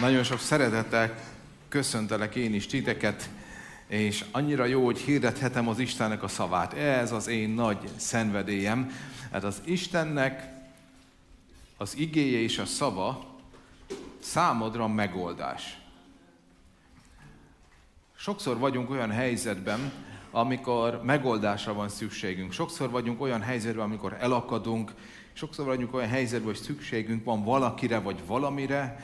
Nagyon 0.00 0.22
sok 0.22 0.40
szeretettel 0.40 1.18
köszöntelek 1.68 2.34
én 2.34 2.54
is 2.54 2.66
titeket, 2.66 3.30
és 3.86 4.24
annyira 4.30 4.64
jó, 4.64 4.84
hogy 4.84 4.98
hirdethetem 4.98 5.68
az 5.68 5.78
Istennek 5.78 6.22
a 6.22 6.28
szavát. 6.28 6.72
Ez 6.72 7.12
az 7.12 7.26
én 7.26 7.48
nagy 7.48 7.78
szenvedélyem. 7.96 8.90
Hát 9.32 9.44
az 9.44 9.62
Istennek 9.64 10.48
az 11.76 11.96
igéje 11.96 12.38
és 12.38 12.58
a 12.58 12.64
szava 12.64 13.26
számodra 14.18 14.88
megoldás. 14.88 15.78
Sokszor 18.16 18.58
vagyunk 18.58 18.90
olyan 18.90 19.10
helyzetben, 19.10 19.92
amikor 20.30 21.00
megoldásra 21.04 21.72
van 21.72 21.88
szükségünk. 21.88 22.52
Sokszor 22.52 22.90
vagyunk 22.90 23.20
olyan 23.20 23.40
helyzetben, 23.40 23.84
amikor 23.84 24.16
elakadunk, 24.20 24.92
sokszor 25.32 25.66
vagyunk 25.66 25.94
olyan 25.94 26.08
helyzetben, 26.08 26.48
hogy 26.48 26.62
szükségünk 26.62 27.24
van 27.24 27.44
valakire 27.44 27.98
vagy 27.98 28.26
valamire, 28.26 28.96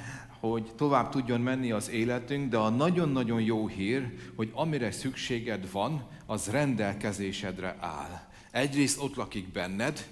hogy 0.48 0.72
tovább 0.76 1.10
tudjon 1.10 1.40
menni 1.40 1.70
az 1.70 1.90
életünk, 1.90 2.50
de 2.50 2.56
a 2.56 2.68
nagyon-nagyon 2.68 3.40
jó 3.40 3.66
hír, 3.66 4.14
hogy 4.34 4.50
amire 4.52 4.90
szükséged 4.90 5.70
van, 5.70 6.08
az 6.26 6.48
rendelkezésedre 6.48 7.76
áll. 7.80 8.28
Egyrészt 8.50 9.02
ott 9.02 9.14
lakik 9.14 9.48
benned, 9.48 10.08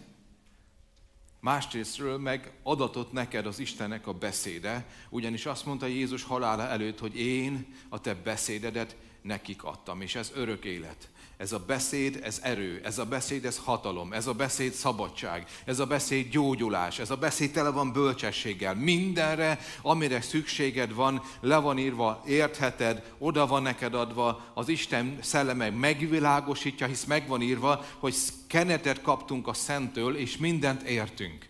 másrésztről 1.40 2.18
meg 2.18 2.52
adatot 2.62 3.12
neked 3.12 3.46
az 3.46 3.58
Istennek 3.58 4.06
a 4.06 4.12
beszéde, 4.12 4.86
ugyanis 5.08 5.46
azt 5.46 5.66
mondta 5.66 5.86
Jézus 5.86 6.22
halála 6.22 6.68
előtt, 6.68 6.98
hogy 6.98 7.16
én 7.16 7.74
a 7.88 8.00
te 8.00 8.14
beszédedet 8.14 8.96
nekik 9.22 9.64
adtam, 9.64 10.00
és 10.00 10.14
ez 10.14 10.32
örök 10.34 10.64
élet. 10.64 11.08
Ez 11.40 11.52
a 11.52 11.58
beszéd, 11.58 12.20
ez 12.22 12.38
erő, 12.42 12.80
ez 12.84 12.98
a 12.98 13.04
beszéd, 13.04 13.44
ez 13.44 13.60
hatalom, 13.64 14.12
ez 14.12 14.26
a 14.26 14.32
beszéd 14.32 14.72
szabadság, 14.72 15.46
ez 15.64 15.78
a 15.78 15.86
beszéd 15.86 16.30
gyógyulás, 16.30 16.98
ez 16.98 17.10
a 17.10 17.16
beszéd 17.16 17.50
tele 17.50 17.70
van 17.70 17.92
bölcsességgel. 17.92 18.74
Mindenre, 18.74 19.58
amire 19.82 20.20
szükséged 20.20 20.94
van, 20.94 21.22
le 21.40 21.56
van 21.56 21.78
írva, 21.78 22.22
értheted, 22.26 23.12
oda 23.18 23.46
van 23.46 23.62
neked 23.62 23.94
adva, 23.94 24.44
az 24.54 24.68
Isten 24.68 25.18
szelleme 25.20 25.70
megvilágosítja, 25.70 26.86
hisz 26.86 27.04
meg 27.04 27.28
van 27.28 27.42
írva, 27.42 27.84
hogy 27.98 28.14
kenetet 28.46 29.02
kaptunk 29.02 29.48
a 29.48 29.52
Szentől, 29.52 30.16
és 30.16 30.36
mindent 30.36 30.82
értünk. 30.82 31.48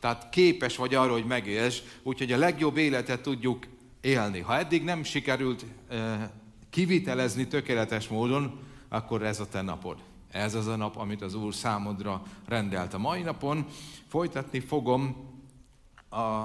Tehát 0.00 0.28
képes 0.30 0.76
vagy 0.76 0.94
arra, 0.94 1.12
hogy 1.12 1.26
megélsz, 1.26 1.82
úgyhogy 2.02 2.32
a 2.32 2.38
legjobb 2.38 2.76
életet 2.76 3.22
tudjuk 3.22 3.66
élni. 4.00 4.40
Ha 4.40 4.58
eddig 4.58 4.84
nem 4.84 5.02
sikerült 5.02 5.64
eh, 5.88 6.28
kivitelezni 6.70 7.46
tökéletes 7.46 8.08
módon, 8.08 8.70
akkor 8.92 9.22
ez 9.22 9.40
a 9.40 9.48
te 9.48 9.62
napod. 9.62 9.96
Ez 10.30 10.54
az 10.54 10.66
a 10.66 10.76
nap, 10.76 10.96
amit 10.96 11.22
az 11.22 11.34
Úr 11.34 11.54
számodra 11.54 12.22
rendelt. 12.46 12.94
A 12.94 12.98
mai 12.98 13.22
napon 13.22 13.66
folytatni 14.06 14.60
fogom 14.60 15.30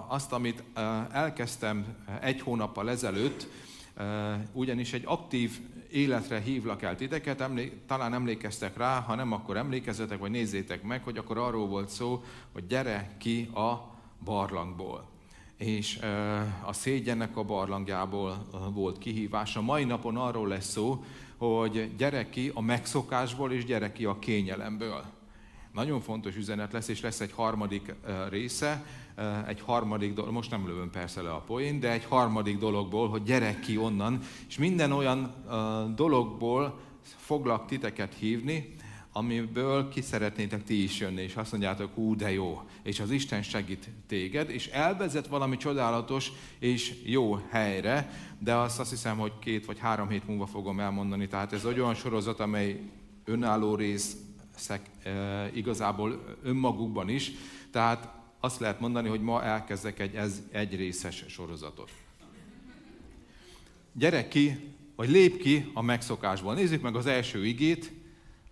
azt, 0.07 0.31
amit 0.31 0.63
elkezdtem 1.11 1.85
egy 2.21 2.41
hónappal 2.41 2.89
ezelőtt, 2.89 3.47
ugyanis 4.51 4.93
egy 4.93 5.03
aktív 5.05 5.59
életre 5.91 6.39
hívlak 6.39 6.81
el 6.81 6.95
titeket, 6.95 7.41
emlé- 7.41 7.73
talán 7.87 8.13
emlékeztek 8.13 8.77
rá, 8.77 8.99
ha 8.99 9.15
nem, 9.15 9.31
akkor 9.31 9.57
emlékezzetek, 9.57 10.19
vagy 10.19 10.31
nézzétek 10.31 10.83
meg, 10.83 11.03
hogy 11.03 11.17
akkor 11.17 11.37
arról 11.37 11.67
volt 11.67 11.89
szó, 11.89 12.23
hogy 12.51 12.67
gyere 12.67 13.15
ki 13.17 13.49
a 13.53 13.95
barlangból 14.23 15.07
és 15.57 15.99
a 16.65 16.73
szégyennek 16.73 17.37
a 17.37 17.43
barlangjából 17.43 18.47
volt 18.73 18.97
kihívás. 18.97 19.55
A 19.55 19.61
mai 19.61 19.83
napon 19.83 20.17
arról 20.17 20.47
lesz 20.47 20.69
szó, 20.69 21.03
hogy 21.37 21.95
gyere 21.97 22.29
ki 22.29 22.51
a 22.53 22.61
megszokásból, 22.61 23.51
és 23.51 23.65
gyere 23.65 23.91
ki 23.91 24.05
a 24.05 24.19
kényelemből. 24.19 25.03
Nagyon 25.73 26.01
fontos 26.01 26.35
üzenet 26.35 26.73
lesz, 26.73 26.87
és 26.87 27.01
lesz 27.01 27.19
egy 27.19 27.31
harmadik 27.31 27.93
része, 28.29 28.85
egy 29.47 29.61
harmadik 29.61 30.13
dolog, 30.13 30.31
most 30.33 30.51
nem 30.51 30.67
lövöm 30.67 30.89
persze 30.89 31.21
le 31.21 31.29
a 31.29 31.39
poén, 31.39 31.79
de 31.79 31.91
egy 31.91 32.05
harmadik 32.05 32.57
dologból, 32.57 33.09
hogy 33.09 33.23
gyere 33.23 33.59
ki 33.59 33.77
onnan, 33.77 34.19
és 34.47 34.57
minden 34.57 34.91
olyan 34.91 35.33
dologból 35.95 36.79
foglak 37.01 37.65
titeket 37.67 38.13
hívni, 38.13 38.75
amiből 39.17 39.89
ki 39.89 40.01
szeretnétek 40.01 40.63
ti 40.63 40.83
is 40.83 40.99
jönni, 40.99 41.21
és 41.21 41.35
azt 41.35 41.51
mondjátok, 41.51 41.93
hú, 41.93 42.15
de 42.15 42.31
jó, 42.31 42.61
és 42.83 42.99
az 42.99 43.11
Isten 43.11 43.43
segít 43.43 43.89
téged, 44.07 44.49
és 44.49 44.67
elvezet 44.67 45.27
valami 45.27 45.57
csodálatos 45.57 46.31
és 46.59 46.95
jó 47.03 47.39
helyre, 47.49 48.09
de 48.39 48.55
azt, 48.55 48.79
azt 48.79 48.89
hiszem, 48.89 49.17
hogy 49.17 49.31
két 49.39 49.65
vagy 49.65 49.79
három 49.79 50.09
hét 50.09 50.27
múlva 50.27 50.45
fogom 50.45 50.79
elmondani, 50.79 51.27
tehát 51.27 51.53
ez 51.53 51.65
egy 51.65 51.79
olyan 51.79 51.93
sorozat, 51.93 52.39
amely 52.39 52.79
önálló 53.25 53.75
részek 53.75 54.81
e, 55.03 55.51
igazából 55.53 56.37
önmagukban 56.43 57.09
is, 57.09 57.31
tehát 57.71 58.09
azt 58.39 58.59
lehet 58.59 58.79
mondani, 58.79 59.09
hogy 59.09 59.21
ma 59.21 59.43
elkezdek 59.43 59.99
egy 59.99 60.15
ez, 60.15 60.41
egy 60.51 60.75
részes 60.75 61.25
sorozatot. 61.27 61.91
Gyere 63.93 64.27
ki, 64.27 64.73
vagy 64.95 65.09
lép 65.09 65.37
ki 65.37 65.71
a 65.73 65.81
megszokásból. 65.81 66.53
Nézzük 66.53 66.81
meg 66.81 66.95
az 66.95 67.05
első 67.05 67.45
igét, 67.45 67.91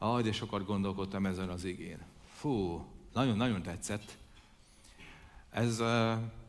Ah, 0.05 0.21
de 0.21 0.31
sokat 0.31 0.66
gondolkodtam 0.66 1.25
ezen 1.25 1.49
az 1.49 1.63
igén. 1.63 1.97
Fú, 2.27 2.85
nagyon-nagyon 3.13 3.61
tetszett. 3.61 4.17
Ez 5.49 5.83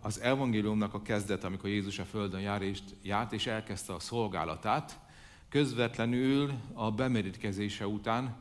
az 0.01 0.21
evangéliumnak 0.21 0.95
a 0.95 1.03
kezdet, 1.03 1.45
amikor 1.45 1.71
Jézus 1.71 1.99
a 1.99 2.05
Földön 2.05 2.41
jár 2.41 2.63
és, 2.63 2.79
járt, 3.03 3.33
és 3.33 3.47
elkezdte 3.47 3.95
a 3.95 3.99
szolgálatát. 3.99 4.99
Közvetlenül 5.49 6.53
a 6.73 6.91
bemerítkezése 6.91 7.87
után 7.87 8.37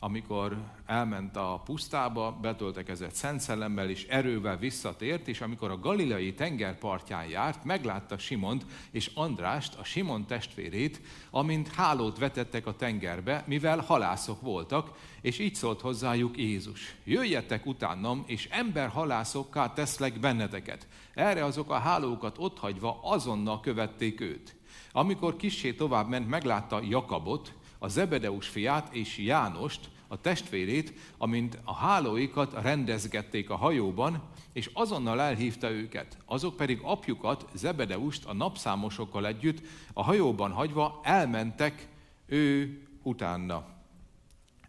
amikor 0.00 0.56
elment 0.86 1.36
a 1.36 1.62
pusztába, 1.64 2.38
betöltekezett 2.40 3.14
Szent 3.14 3.40
Szellemmel 3.40 3.90
és 3.90 4.06
erővel 4.06 4.56
visszatért, 4.56 5.28
és 5.28 5.40
amikor 5.40 5.70
a 5.70 5.78
galileai 5.78 6.34
tengerpartján 6.34 7.28
járt, 7.28 7.64
meglátta 7.64 8.18
Simont 8.18 8.66
és 8.90 9.10
Andrást, 9.14 9.74
a 9.74 9.84
Simon 9.84 10.26
testvérét, 10.26 11.00
amint 11.30 11.68
hálót 11.68 12.18
vetettek 12.18 12.66
a 12.66 12.76
tengerbe, 12.76 13.44
mivel 13.46 13.78
halászok 13.78 14.40
voltak, 14.40 14.98
és 15.20 15.38
így 15.38 15.54
szólt 15.54 15.80
hozzájuk 15.80 16.36
Jézus. 16.36 16.94
Jöjjetek 17.04 17.66
utánam, 17.66 18.24
és 18.26 18.48
emberhalászokká 18.50 19.72
teszlek 19.72 20.20
benneteket. 20.20 20.86
Erre 21.14 21.44
azok 21.44 21.70
a 21.70 21.78
hálókat 21.78 22.38
otthagyva 22.38 23.00
azonnal 23.02 23.60
követték 23.60 24.20
őt. 24.20 24.56
Amikor 24.92 25.36
kissé 25.36 25.72
tovább 25.72 26.08
ment, 26.08 26.28
meglátta 26.28 26.80
Jakabot, 26.88 27.52
a 27.78 27.88
Zebedeus 27.88 28.48
fiát 28.48 28.94
és 28.94 29.18
Jánost, 29.18 29.90
a 30.08 30.20
testvérét, 30.20 30.92
amint 31.18 31.58
a 31.64 31.74
hálóikat 31.74 32.62
rendezgették 32.62 33.50
a 33.50 33.56
hajóban, 33.56 34.22
és 34.52 34.70
azonnal 34.72 35.20
elhívta 35.20 35.70
őket. 35.70 36.18
Azok 36.24 36.56
pedig 36.56 36.80
apjukat, 36.82 37.48
Zebedeust 37.54 38.24
a 38.24 38.32
napszámosokkal 38.32 39.26
együtt 39.26 39.66
a 39.92 40.02
hajóban 40.02 40.52
hagyva 40.52 41.00
elmentek 41.02 41.88
ő 42.26 42.78
utána. 43.02 43.66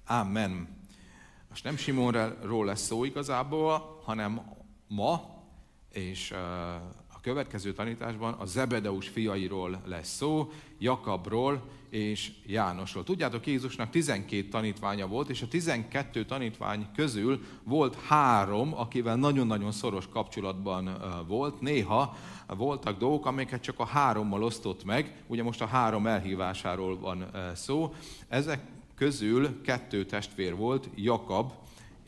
Amen. 0.08 0.78
Most 1.50 1.64
nem 1.64 1.78
Simonról 1.78 2.66
lesz 2.66 2.86
szó 2.86 3.04
igazából, 3.04 4.02
hanem 4.04 4.42
ma, 4.88 5.38
és 5.92 6.32
a 7.14 7.20
következő 7.22 7.74
tanításban 7.74 8.34
a 8.34 8.46
Zebedeus 8.46 9.08
fiairól 9.08 9.82
lesz 9.86 10.16
szó, 10.16 10.52
Jakabról 10.78 11.70
és 11.90 12.32
Jánosról. 12.46 13.04
Tudjátok, 13.04 13.48
Jézusnak 13.48 13.90
12 13.90 14.48
tanítványa 14.48 15.08
volt, 15.08 15.30
és 15.30 15.42
a 15.42 15.48
12 15.48 16.26
tanítvány 16.26 16.88
közül 16.96 17.42
volt 17.64 17.96
három, 17.96 18.74
akivel 18.74 19.16
nagyon-nagyon 19.16 19.72
szoros 19.72 20.08
kapcsolatban 20.08 20.98
volt. 21.28 21.62
Néha 21.62 22.18
voltak 22.48 22.98
dolgok, 22.98 23.26
amiket 23.26 23.62
csak 23.62 23.80
a 23.80 23.86
hárommal 23.86 24.44
osztott 24.44 24.84
meg, 24.84 25.24
ugye 25.28 25.44
most 25.44 25.62
a 25.62 25.66
három 25.66 26.08
elhívásáról 26.08 27.00
van 27.00 27.32
szó. 27.56 27.94
Ezek 28.28 28.62
közül 28.96 29.62
kettő 29.62 30.06
testvér 30.06 30.56
volt, 30.56 30.90
Jakab 30.96 31.52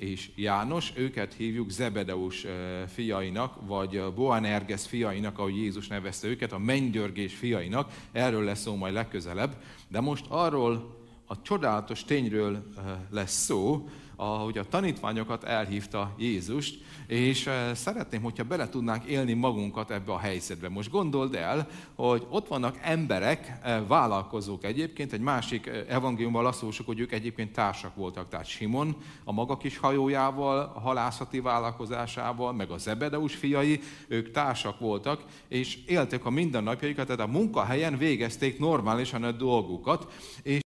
és 0.02 0.30
János, 0.36 0.94
őket 0.96 1.34
hívjuk 1.34 1.70
Zebedeus 1.70 2.46
fiainak, 2.88 3.56
vagy 3.68 4.04
Boanerges 4.16 4.88
fiainak, 4.88 5.40
ahogy 5.40 5.56
Jézus 5.56 5.88
nevezte 5.88 6.28
őket, 6.28 6.52
a 6.52 6.58
mennydörgés 6.58 7.36
fiainak, 7.36 7.92
erről 8.12 8.44
lesz 8.44 8.62
szó 8.62 8.76
majd 8.76 8.94
legközelebb, 8.94 9.58
de 9.88 10.00
most 10.00 10.26
arról 10.28 11.00
a 11.26 11.42
csodálatos 11.42 12.04
tényről 12.04 12.64
lesz 13.10 13.44
szó, 13.44 13.90
ahogy 14.22 14.58
a 14.58 14.64
tanítványokat 14.64 15.44
elhívta 15.44 16.14
Jézust, 16.18 16.80
és 17.08 17.48
eh, 17.48 17.76
szeretném, 17.76 18.22
hogyha 18.22 18.44
bele 18.44 18.70
tudnánk 18.70 19.04
élni 19.04 19.34
magunkat 19.34 19.92
ebbe 19.92 20.12
a 20.12 20.18
helyzetbe. 20.18 20.70
Most 20.70 20.90
gondold 20.90 21.36
el, 21.36 21.68
hogy 21.96 22.26
ott 22.30 22.48
vannak 22.48 22.80
emberek, 22.82 23.60
eh, 23.64 23.82
vállalkozók 23.88 24.64
egyébként, 24.64 25.14
egy 25.14 25.20
másik 25.20 25.68
eh, 25.68 25.86
evangéliumban 25.88 26.46
azt 26.46 26.62
olvasok, 26.62 26.86
hogy 26.86 27.00
ők 27.00 27.12
egyébként 27.12 27.52
társak 27.52 27.96
voltak, 27.96 28.30
tehát 28.30 28.46
Simon 28.46 28.96
a 29.24 29.32
maga 29.32 29.58
kis 29.58 29.78
hajójával, 29.78 30.72
a 30.76 30.80
halászati 30.80 31.40
vállalkozásával, 31.40 32.54
meg 32.54 32.70
a 32.70 32.78
Zebedeus 32.78 33.36
fiai, 33.36 33.80
ők 34.08 34.32
társak 34.32 34.80
voltak, 34.80 35.24
és 35.48 35.78
éltek 35.86 36.26
a 36.26 36.30
mindennapjaikat, 36.30 37.06
tehát 37.06 37.22
a 37.22 37.32
munkahelyen 37.32 37.98
végezték 37.98 38.60
normálisan 38.60 39.24
a 39.24 39.32
dolgukat, 39.32 40.12
és 40.44 40.61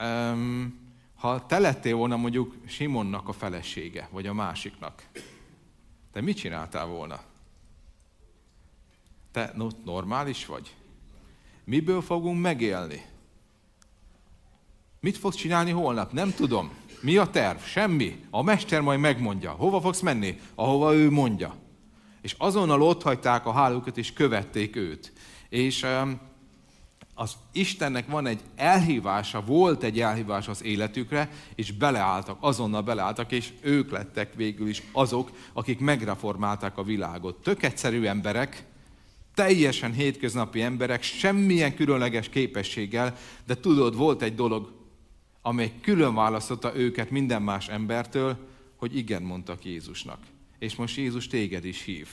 um, 0.00 0.80
ha 1.14 1.46
te 1.46 1.58
lettél 1.58 1.96
volna 1.96 2.16
mondjuk 2.16 2.54
Simonnak 2.66 3.28
a 3.28 3.32
felesége, 3.32 4.08
vagy 4.10 4.26
a 4.26 4.32
másiknak, 4.32 5.02
te 6.12 6.20
mit 6.20 6.36
csináltál 6.36 6.86
volna? 6.86 7.20
Te 9.32 9.52
normális 9.84 10.46
vagy? 10.46 10.76
Miből 11.64 12.02
fogunk 12.02 12.40
megélni? 12.40 13.04
Mit 15.00 15.16
fogsz 15.16 15.36
csinálni 15.36 15.70
holnap? 15.70 16.12
Nem 16.12 16.30
tudom. 16.30 16.70
Mi 17.00 17.16
a 17.16 17.30
terv? 17.30 17.58
Semmi. 17.58 18.24
A 18.30 18.42
mester 18.42 18.80
majd 18.80 19.00
megmondja. 19.00 19.50
Hova 19.50 19.80
fogsz 19.80 20.00
menni? 20.00 20.40
Ahova 20.54 20.94
ő 20.94 21.10
mondja. 21.10 21.54
És 22.20 22.34
azonnal 22.38 22.82
ott 22.82 23.02
hagyták 23.02 23.46
a 23.46 23.52
hálókat, 23.52 23.98
és 23.98 24.12
követték 24.12 24.76
őt. 24.76 25.12
És 25.48 25.82
um, 25.82 26.20
az 27.14 27.32
Istennek 27.52 28.06
van 28.06 28.26
egy 28.26 28.40
elhívása, 28.56 29.44
volt 29.44 29.82
egy 29.82 30.00
elhívás 30.00 30.48
az 30.48 30.64
életükre, 30.64 31.30
és 31.54 31.72
beleálltak, 31.72 32.36
azonnal 32.40 32.82
beleálltak, 32.82 33.32
és 33.32 33.52
ők 33.60 33.90
lettek 33.90 34.34
végül 34.34 34.68
is 34.68 34.82
azok, 34.92 35.30
akik 35.52 35.80
megreformálták 35.80 36.78
a 36.78 36.82
világot. 36.82 37.42
Tök 37.42 37.62
egyszerű 37.62 38.04
emberek, 38.04 38.64
teljesen 39.34 39.92
hétköznapi 39.92 40.62
emberek, 40.62 41.02
semmilyen 41.02 41.74
különleges 41.74 42.28
képességgel, 42.28 43.16
de 43.46 43.56
tudod, 43.56 43.96
volt 43.96 44.22
egy 44.22 44.34
dolog, 44.34 44.72
amely 45.42 45.72
külön 45.80 46.14
választotta 46.14 46.76
őket 46.76 47.10
minden 47.10 47.42
más 47.42 47.68
embertől, 47.68 48.36
hogy 48.76 48.96
igen 48.96 49.22
mondtak 49.22 49.64
Jézusnak. 49.64 50.18
És 50.58 50.76
most 50.76 50.96
Jézus 50.96 51.26
téged 51.26 51.64
is 51.64 51.82
hív. 51.82 52.08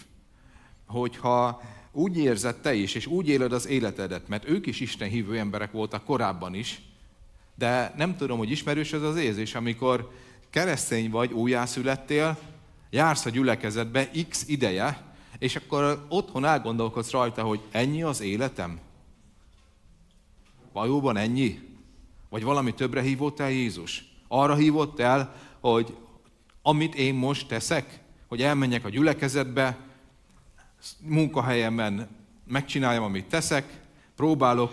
Hogyha 0.90 1.62
úgy 1.92 2.18
érzed 2.18 2.56
te 2.56 2.74
is, 2.74 2.96
és 2.96 3.06
úgy 3.06 3.28
éled 3.28 3.54
az 3.54 3.68
életedet, 3.68 4.28
mert 4.28 4.50
ők 4.50 4.66
is 4.66 4.80
Isten 4.80 5.10
hívő 5.10 5.38
emberek 5.38 5.72
voltak 5.72 6.04
korábban 6.04 6.54
is, 6.54 6.82
de 7.56 7.94
nem 7.98 8.16
tudom, 8.16 8.38
hogy 8.38 8.52
ismerős 8.52 8.94
ez 8.94 9.02
az 9.02 9.16
érzés, 9.16 9.56
amikor 9.56 10.12
keresztény 10.50 11.10
vagy, 11.10 11.32
újjászülettél, 11.32 12.38
jársz 12.90 13.26
a 13.26 13.30
gyülekezetbe 13.30 14.10
x 14.30 14.46
ideje, 14.48 15.02
és 15.40 15.56
akkor 15.56 16.06
otthon 16.10 16.46
elgondolkodsz 16.46 17.12
rajta, 17.12 17.44
hogy 17.44 17.60
ennyi 17.72 18.04
az 18.04 18.22
életem? 18.22 18.80
Valóban 20.74 21.18
ennyi? 21.18 21.60
Vagy 22.30 22.44
valami 22.44 22.74
többre 22.74 23.02
hívott 23.02 23.40
el 23.40 23.52
Jézus? 23.52 24.06
Arra 24.28 24.56
hívott 24.56 25.00
el, 25.00 25.36
hogy 25.60 25.96
amit 26.62 26.96
én 26.96 27.14
most 27.14 27.48
teszek, 27.48 28.00
hogy 28.28 28.42
elmenjek 28.42 28.86
a 28.86 28.90
gyülekezetbe, 28.90 29.78
munkahelyemen 31.02 32.08
megcsináljam, 32.48 33.04
amit 33.04 33.26
teszek, 33.26 33.80
próbálok 34.16 34.72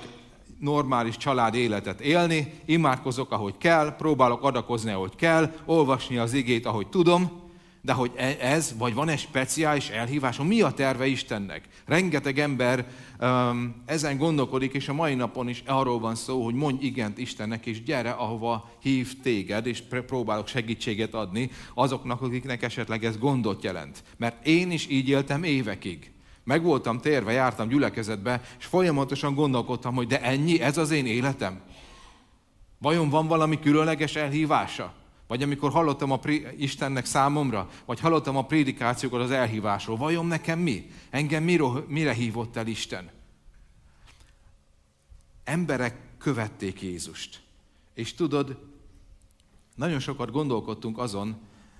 normális 0.61 1.17
család 1.17 1.55
életet 1.55 2.01
élni, 2.01 2.61
imádkozok, 2.65 3.33
ahogy 3.33 3.59
kell, 3.59 3.97
próbálok 3.97 4.43
adakozni, 4.43 4.91
ahogy 4.91 5.17
kell, 5.17 5.53
olvasni 5.65 6.17
az 6.17 6.33
igét, 6.33 6.67
ahogy 6.67 6.87
tudom, 6.87 7.46
de 7.87 7.93
hogy 7.93 8.13
e- 8.17 8.37
ez, 8.41 8.75
vagy 8.79 8.95
van 8.95 9.09
egy 9.09 9.19
speciális 9.19 9.89
elhívás, 9.89 10.39
mi 10.39 10.61
a 10.61 10.71
terve 10.71 11.07
Istennek? 11.07 11.69
Rengeteg 11.85 12.39
ember 12.39 12.87
um, 13.21 13.83
ezen 13.85 14.19
gondolkodik, 14.19 14.73
és 14.73 14.89
a 14.89 14.93
mai 14.93 15.15
napon 15.15 15.49
is 15.49 15.63
arról 15.67 15.99
van 15.99 16.15
szó, 16.15 16.45
hogy 16.45 16.55
mondj 16.55 16.87
igent 16.87 17.19
Istennek, 17.19 17.67
és 17.67 17.83
gyere, 17.83 18.11
ahova 18.11 18.71
hív 18.83 19.21
téged, 19.21 19.67
és 19.67 19.83
próbálok 20.07 20.47
segítséget 20.47 21.15
adni 21.15 21.51
azoknak, 21.75 22.23
akiknek 22.23 22.63
esetleg 22.63 23.05
ez 23.05 23.19
gondot 23.19 23.63
jelent. 23.63 24.03
Mert 24.17 24.47
én 24.47 24.71
is 24.71 24.87
így 24.91 25.09
éltem 25.09 25.43
évekig. 25.43 26.11
Meg 26.45 26.63
voltam 26.63 27.01
térve, 27.01 27.33
jártam 27.33 27.69
gyülekezetbe, 27.69 28.41
és 28.59 28.65
folyamatosan 28.65 29.35
gondolkodtam, 29.35 29.95
hogy 29.95 30.07
de 30.07 30.23
ennyi, 30.23 30.61
ez 30.61 30.77
az 30.77 30.91
én 30.91 31.07
életem? 31.07 31.61
Vajon 32.79 33.09
van 33.09 33.27
valami 33.27 33.59
különleges 33.59 34.17
elhívása? 34.17 34.93
Vagy 35.27 35.43
amikor 35.43 35.71
hallottam 35.71 36.11
a 36.11 36.21
Istennek 36.57 37.05
számomra, 37.05 37.71
vagy 37.85 38.01
hallottam 38.01 38.37
a 38.37 38.47
prédikációkat 38.47 39.21
az 39.21 39.31
elhívásról, 39.31 39.97
vajon 39.97 40.27
nekem 40.27 40.59
mi? 40.59 40.91
Engem 41.11 41.43
mire, 41.43 41.65
mire 41.87 42.13
hívott 42.13 42.57
el 42.57 42.67
Isten? 42.67 43.11
Emberek 45.45 45.97
követték 46.19 46.83
Jézust. 46.83 47.41
És 47.95 48.15
tudod, 48.15 48.59
nagyon 49.75 49.99
sokat 49.99 50.31
gondolkodtunk 50.31 50.99
azon, 50.99 51.37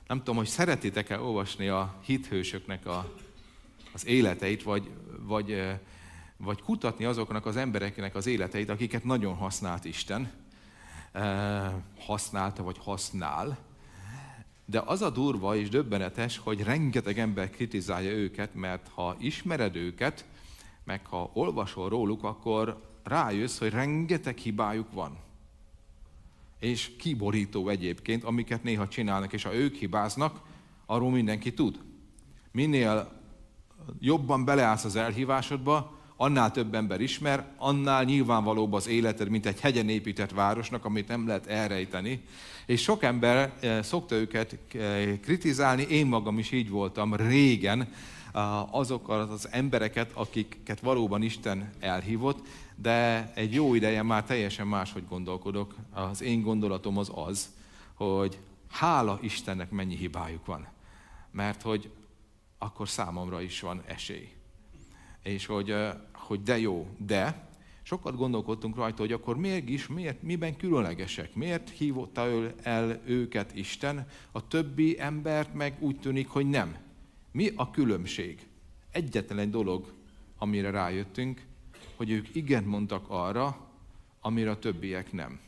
nem 0.07 0.19
tudom, 0.19 0.37
hogy 0.37 0.47
szeretitek-e 0.47 1.21
olvasni 1.21 1.69
a 1.69 2.01
hithősöknek 2.05 2.87
a, 2.87 3.15
az 3.93 4.07
életeit, 4.07 4.63
vagy, 4.63 4.91
vagy, 5.19 5.63
vagy 6.37 6.63
kutatni 6.63 7.05
azoknak 7.05 7.47
az 7.47 7.57
embereknek 7.57 8.15
az 8.15 8.27
életeit, 8.27 8.69
akiket 8.69 9.05
nagyon 9.05 9.35
használt 9.35 9.85
Isten 9.85 10.33
használta, 11.99 12.63
vagy 12.63 12.79
használ. 12.79 13.59
De 14.65 14.81
az 14.81 15.03
a 15.03 15.11
durva 15.11 15.57
és 15.57 15.69
döbbenetes, 15.69 16.39
hogy 16.39 16.63
rengeteg 16.63 17.19
ember 17.19 17.51
kritizálja 17.51 18.11
őket, 18.11 18.55
mert 18.55 18.89
ha 18.95 19.17
ismered 19.19 19.77
őket, 19.77 20.25
meg 20.85 21.07
ha 21.07 21.31
olvasol 21.33 21.89
róluk, 21.89 22.25
akkor 22.25 22.81
rájössz, 23.05 23.59
hogy 23.59 23.71
rengeteg 23.71 24.37
hibájuk 24.37 24.93
van. 24.93 25.19
És 26.59 26.97
kiborító 26.97 27.69
egyébként, 27.69 28.25
amiket 28.25 28.63
néha 28.63 28.89
csinálnak, 28.89 29.33
és 29.33 29.43
ha 29.43 29.55
ők 29.55 29.75
hibáznak, 29.75 30.41
arról 30.87 31.11
mindenki 31.11 31.55
tud. 31.55 31.81
Minél 32.51 33.13
jobban 34.01 34.45
beleállsz 34.45 34.85
az 34.85 34.97
elhívásodba, 34.97 35.96
annál 36.17 36.51
több 36.51 36.75
ember 36.75 37.01
ismer, 37.01 37.45
annál 37.57 38.05
nyilvánvalóbb 38.05 38.73
az 38.73 38.89
életed, 38.89 39.29
mint 39.29 39.47
egy 39.47 39.61
hegyen 39.61 39.89
épített 39.89 40.31
városnak, 40.31 40.85
amit 40.85 41.09
nem 41.09 41.27
lehet 41.27 41.47
elrejteni. 41.47 42.23
És 42.67 42.83
sok 42.83 43.03
ember 43.03 43.53
eh, 43.61 43.83
szokta 43.83 44.15
őket 44.15 44.59
eh, 44.75 45.19
kritizálni, 45.23 45.83
én 45.83 46.07
magam 46.07 46.39
is 46.39 46.51
így 46.51 46.71
voltam 46.71 47.15
régen, 47.15 47.89
azokkal 48.71 49.21
az 49.21 49.49
embereket, 49.51 50.11
akiket 50.15 50.81
valóban 50.81 51.23
Isten 51.23 51.71
elhívott, 51.81 52.47
de 52.75 53.31
egy 53.35 53.55
jó 53.55 53.75
ideje 53.75 54.03
már 54.03 54.25
teljesen 54.25 54.67
máshogy 54.67 55.05
gondolkodok. 55.09 55.75
Az 55.93 56.23
én 56.23 56.43
gondolatom 56.43 56.99
az 56.99 57.11
az, 57.15 57.49
hogy 57.95 58.39
hála 58.71 59.19
Istennek 59.23 59.71
mennyi 59.71 59.97
hibájuk 59.97 60.47
van. 60.47 60.67
Mert 61.31 61.63
hogy 61.63 61.91
akkor 62.59 62.89
számomra 62.89 63.41
is 63.43 63.61
van 63.61 63.83
esély 63.87 64.36
és 65.27 65.47
hogy, 65.47 65.75
hogy 66.13 66.43
de 66.43 66.59
jó, 66.59 66.89
de 66.99 67.49
sokat 67.83 68.17
gondolkodtunk 68.17 68.77
rajta, 68.77 69.03
hogy 69.03 69.13
akkor 69.13 69.37
mégis 69.37 69.87
miért, 69.87 70.23
miben 70.23 70.57
különlegesek, 70.57 71.35
miért 71.35 71.71
hívott 71.71 72.19
el 72.63 73.01
őket 73.05 73.55
Isten, 73.55 74.09
a 74.33 74.49
többi 74.49 75.01
embert 75.01 75.55
meg 75.55 75.77
úgy 75.81 76.01
tűnik, 76.01 76.29
hogy 76.29 76.49
nem. 76.49 76.77
Mi 77.31 77.51
a 77.57 77.71
különbség? 77.71 78.47
Egyetlen 78.91 79.39
egy 79.39 79.51
dolog, 79.51 79.93
amire 80.39 80.71
rájöttünk, 80.71 81.43
hogy 81.97 82.11
ők 82.11 82.35
igen 82.35 82.65
mondtak 82.65 83.05
arra, 83.09 83.69
amire 84.21 84.51
a 84.51 84.59
többiek 84.59 85.13
nem. 85.13 85.41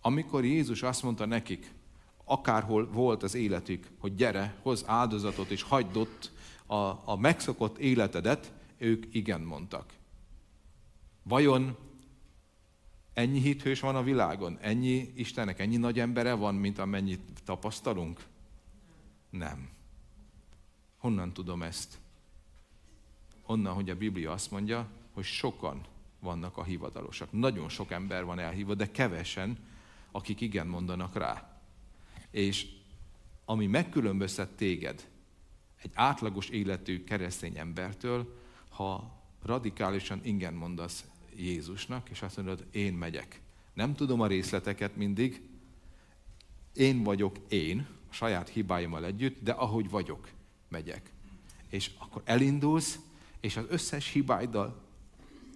Amikor 0.00 0.44
Jézus 0.44 0.82
azt 0.82 1.02
mondta 1.02 1.26
nekik, 1.26 1.72
akárhol 2.24 2.90
volt 2.92 3.22
az 3.22 3.34
életük, 3.34 3.86
hogy 3.98 4.14
gyere, 4.14 4.56
hoz 4.62 4.84
áldozatot 4.86 5.50
és 5.50 5.62
hagyd 5.62 5.96
ott 5.96 6.30
a, 6.66 6.74
a 7.04 7.16
megszokott 7.20 7.78
életedet, 7.78 8.52
ők 8.80 9.14
igen 9.14 9.40
mondtak. 9.40 9.92
Vajon 11.22 11.76
ennyi 13.12 13.40
hithős 13.40 13.80
van 13.80 13.96
a 13.96 14.02
világon? 14.02 14.58
Ennyi 14.60 15.12
Istennek, 15.14 15.58
ennyi 15.58 15.76
nagy 15.76 16.00
embere 16.00 16.34
van, 16.34 16.54
mint 16.54 16.78
amennyit 16.78 17.20
tapasztalunk? 17.44 18.24
Nem. 19.30 19.68
Honnan 20.98 21.32
tudom 21.32 21.62
ezt? 21.62 21.98
Onnan, 23.46 23.74
hogy 23.74 23.90
a 23.90 23.96
Biblia 23.96 24.32
azt 24.32 24.50
mondja, 24.50 24.88
hogy 25.12 25.24
sokan 25.24 25.84
vannak 26.20 26.56
a 26.56 26.64
hivatalosak. 26.64 27.32
Nagyon 27.32 27.68
sok 27.68 27.90
ember 27.90 28.24
van 28.24 28.38
elhívva, 28.38 28.74
de 28.74 28.90
kevesen, 28.90 29.58
akik 30.10 30.40
igen 30.40 30.66
mondanak 30.66 31.14
rá. 31.14 31.60
És 32.30 32.66
ami 33.44 33.66
megkülönböztet 33.66 34.50
téged 34.50 35.08
egy 35.76 35.90
átlagos 35.94 36.48
életű 36.48 37.04
keresztény 37.04 37.58
embertől, 37.58 38.39
ha 38.70 39.20
radikálisan 39.42 40.20
igen 40.22 40.54
mondasz 40.54 41.04
Jézusnak, 41.36 42.10
és 42.10 42.22
azt 42.22 42.36
mondod, 42.36 42.66
én 42.70 42.94
megyek. 42.94 43.40
Nem 43.72 43.94
tudom 43.94 44.20
a 44.20 44.26
részleteket 44.26 44.96
mindig, 44.96 45.42
én 46.74 47.02
vagyok 47.02 47.36
én, 47.48 47.86
a 48.10 48.12
saját 48.12 48.48
hibáimmal 48.48 49.04
együtt, 49.04 49.42
de 49.42 49.52
ahogy 49.52 49.90
vagyok, 49.90 50.28
megyek. 50.68 51.10
És 51.68 51.90
akkor 51.98 52.22
elindulsz, 52.24 52.98
és 53.40 53.56
az 53.56 53.64
összes 53.68 54.12
hibáiddal 54.12 54.80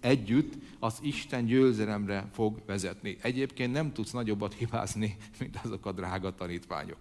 együtt 0.01 0.55
az 0.79 0.99
Isten 1.03 1.47
győzelemre 1.47 2.29
fog 2.33 2.63
vezetni. 2.67 3.19
Egyébként 3.21 3.73
nem 3.73 3.93
tudsz 3.93 4.11
nagyobbat 4.11 4.55
hibázni, 4.55 5.17
mint 5.39 5.57
azok 5.63 5.87
a 5.87 5.93
drága 5.93 6.35
tanítványok. 6.35 6.99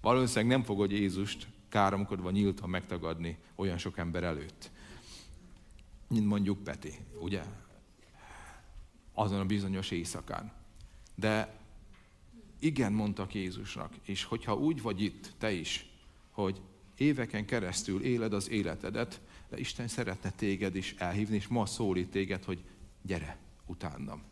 Valószínűleg 0.00 0.46
nem 0.46 0.62
fogod 0.62 0.90
Jézust 0.90 1.46
káromkodva 1.68 2.30
nyíltan 2.30 2.68
megtagadni 2.68 3.38
olyan 3.54 3.78
sok 3.78 3.98
ember 3.98 4.22
előtt 4.22 4.70
mint 6.08 6.26
mondjuk 6.26 6.62
Peti, 6.62 6.94
ugye? 7.20 7.42
Azon 9.12 9.40
a 9.40 9.44
bizonyos 9.44 9.90
éjszakán. 9.90 10.52
De 11.14 11.58
igen 12.58 12.92
mondtak 12.92 13.34
Jézusnak, 13.34 13.92
és 14.02 14.24
hogyha 14.24 14.56
úgy 14.56 14.82
vagy 14.82 15.02
itt, 15.02 15.32
te 15.38 15.52
is, 15.52 15.90
hogy 16.30 16.60
éveken 16.96 17.46
keresztül 17.46 18.02
éled 18.02 18.32
az 18.32 18.50
életedet, 18.50 19.20
de 19.48 19.58
Isten 19.58 19.88
szeretne 19.88 20.30
téged 20.30 20.76
is 20.76 20.94
elhívni, 20.98 21.36
és 21.36 21.46
ma 21.46 21.66
szólít 21.66 22.10
téged, 22.10 22.44
hogy 22.44 22.64
gyere 23.02 23.38
utánam. 23.66 24.22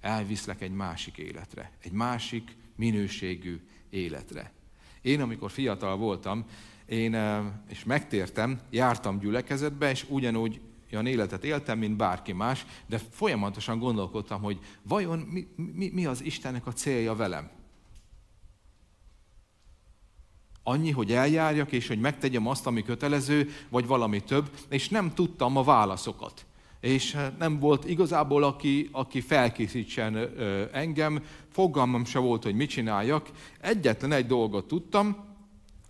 Elviszlek 0.00 0.60
egy 0.60 0.72
másik 0.72 1.18
életre, 1.18 1.72
egy 1.82 1.92
másik 1.92 2.56
minőségű 2.76 3.60
életre. 3.90 4.52
Én, 5.00 5.20
amikor 5.20 5.50
fiatal 5.50 5.96
voltam, 5.96 6.44
én, 6.86 7.16
és 7.68 7.84
megtértem, 7.84 8.60
jártam 8.70 9.18
gyülekezetbe, 9.18 9.90
és 9.90 10.06
ugyanúgy 10.08 10.60
olyan 10.92 11.06
életet 11.06 11.44
éltem, 11.44 11.78
mint 11.78 11.96
bárki 11.96 12.32
más, 12.32 12.66
de 12.86 13.00
folyamatosan 13.10 13.78
gondolkodtam, 13.78 14.42
hogy 14.42 14.58
vajon 14.82 15.18
mi, 15.18 15.46
mi, 15.56 15.90
mi 15.92 16.06
az 16.06 16.24
Istennek 16.24 16.66
a 16.66 16.72
célja 16.72 17.14
velem? 17.14 17.50
Annyi, 20.62 20.90
hogy 20.90 21.12
eljárjak, 21.12 21.72
és 21.72 21.88
hogy 21.88 22.00
megtegyem 22.00 22.46
azt, 22.46 22.66
ami 22.66 22.82
kötelező, 22.82 23.50
vagy 23.68 23.86
valami 23.86 24.22
több, 24.22 24.50
és 24.68 24.88
nem 24.88 25.14
tudtam 25.14 25.56
a 25.56 25.62
válaszokat. 25.62 26.46
És 26.80 27.16
nem 27.38 27.58
volt 27.58 27.88
igazából, 27.88 28.42
aki, 28.44 28.88
aki 28.92 29.20
felkészítsen 29.20 30.16
engem, 30.72 31.24
fogalmam 31.52 32.04
se 32.04 32.18
volt, 32.18 32.42
hogy 32.42 32.54
mit 32.54 32.68
csináljak. 32.68 33.30
Egyetlen 33.60 34.12
egy 34.12 34.26
dolgot 34.26 34.66
tudtam, 34.66 35.16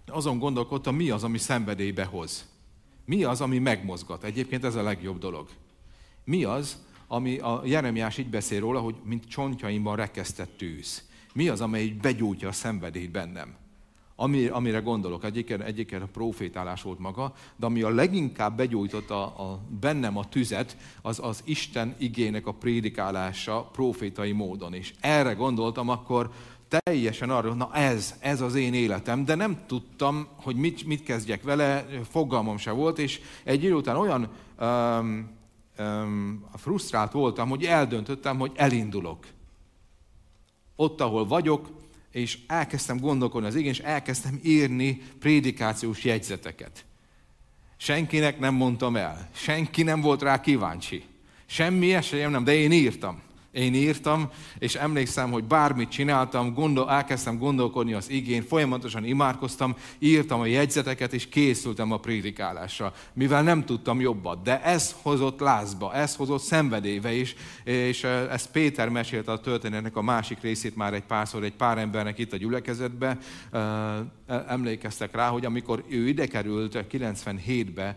azon 0.07 0.39
gondolkodtam, 0.39 0.97
mi 0.97 1.11
az, 1.11 1.25
ami 1.25 1.39
szenvedélybe 1.39 2.05
hoz. 2.05 2.47
Mi 3.09 3.25
az, 3.25 3.41
ami 3.41 3.59
megmozgat? 3.59 4.25
Egyébként 4.25 4.65
ez 4.65 4.75
a 4.75 4.83
legjobb 4.83 5.19
dolog. 5.19 5.49
Mi 6.25 6.45
az, 6.45 6.77
ami 7.07 7.39
a 7.39 7.63
Jeremiás 7.65 8.19
így 8.19 8.29
beszél 8.29 8.61
róla, 8.61 8.81
hogy 8.81 8.95
mint 9.05 9.29
csontjaimban 9.29 9.97
rekesztett 9.97 10.57
tűz. 10.57 11.03
Mi 11.33 11.49
az, 11.49 11.61
amely 11.61 11.89
begyújtja 11.89 12.49
a 12.49 12.53
szenvedélyt 12.53 13.11
bennem? 13.11 13.55
Ami, 14.17 14.47
amire 14.47 14.79
gondolok, 14.79 15.25
egyiket, 15.25 15.61
egyiket 15.61 16.03
a 16.03 16.07
profétálás 16.07 16.83
volt 16.83 16.99
maga, 16.99 17.35
de 17.57 17.67
ami 17.67 17.83
a 17.83 17.89
leginkább 17.89 18.57
begyújtotta 18.57 19.37
a, 19.37 19.61
bennem 19.81 20.17
a 20.17 20.29
tüzet, 20.29 20.77
az 21.03 21.19
az 21.23 21.43
Isten 21.45 21.95
igének 21.99 22.47
a 22.47 22.53
prédikálása 22.53 23.63
profétai 23.73 24.33
módon. 24.33 24.75
És 24.75 24.95
erre 25.01 25.33
gondoltam 25.33 25.89
akkor 25.89 26.31
teljesen 26.69 27.31
arra, 27.31 27.55
na 27.55 27.75
ez, 27.75 28.15
ez 28.19 28.41
az 28.41 28.55
én 28.55 28.75
életem, 28.75 29.25
de 29.25 29.35
nem 29.35 29.59
tudtam, 29.67 30.29
hogy 30.37 30.57
mit, 30.57 30.87
mit 30.87 31.03
kezdjek 31.03 31.43
vele, 31.43 31.87
fogalmam 32.11 32.57
se 32.57 32.71
volt, 32.71 32.99
és 32.99 33.21
egy 33.45 33.63
idő 33.65 33.75
után 33.75 33.97
olyan 33.97 34.29
um, 34.61 35.31
um, 35.79 36.45
frusztrált 36.55 37.13
voltam, 37.13 37.49
hogy 37.49 37.65
eldöntöttem, 37.65 38.39
hogy 38.39 38.53
elindulok. 38.55 39.27
Ott, 40.77 41.01
ahol 41.01 41.27
vagyok, 41.27 41.69
és 42.11 42.39
elkezdtem 42.47 43.01
gondolkodni 43.01 43.47
az 43.49 43.55
igény, 43.55 43.71
és 43.71 43.79
elkezdtem 43.79 44.41
írni 44.43 45.03
prédikációs 45.19 46.05
jegyzeteket. 46.05 46.85
Senkinek 47.77 48.39
nem 48.39 48.55
mondtam 48.55 48.97
el, 48.97 49.29
senki 49.33 49.83
nem 49.83 50.01
volt 50.01 50.23
rá 50.23 50.41
kíváncsi. 50.41 51.05
Semmi 51.47 51.95
esélyem 51.95 52.31
nem, 52.31 52.45
de 52.45 52.55
én 52.55 52.73
írtam. 52.73 53.23
Én 53.59 53.75
írtam, 53.75 54.31
és 54.59 54.75
emlékszem, 54.75 55.31
hogy 55.31 55.45
bármit 55.45 55.89
csináltam, 55.89 56.55
gondol, 56.55 56.91
elkezdtem 56.91 57.39
gondolkodni 57.39 57.93
az 57.93 58.11
igén, 58.11 58.43
folyamatosan 58.43 59.05
imádkoztam, 59.05 59.77
írtam 59.99 60.41
a 60.41 60.47
jegyzeteket, 60.47 61.13
és 61.13 61.29
készültem 61.29 61.93
a 61.93 61.97
prédikálásra, 61.97 62.93
mivel 63.13 63.43
nem 63.43 63.65
tudtam 63.65 64.01
jobbat. 64.01 64.43
De 64.43 64.63
ez 64.63 64.95
hozott 65.03 65.41
lázba, 65.41 65.95
ez 65.95 66.17
hozott 66.17 66.43
szenvedélybe 66.43 67.13
is, 67.13 67.35
és 67.65 68.05
ezt 68.05 68.51
Péter 68.51 68.89
mesélte 68.89 69.33
a 69.33 69.41
történetnek 69.41 69.97
a 69.97 70.03
másik 70.03 70.41
részét 70.41 70.77
már 70.77 70.95
egy 70.95 71.05
párszor, 71.05 71.45
egy 71.45 71.57
pár 71.57 71.79
embernek 71.79 72.19
itt 72.19 72.33
a 72.33 72.37
gyülekezetbe. 72.37 73.19
Emlékeztek 74.27 75.15
rá, 75.15 75.29
hogy 75.29 75.45
amikor 75.45 75.85
ő 75.89 76.09
ide 76.09 76.27
került 76.27 76.85
97-be, 76.91 77.97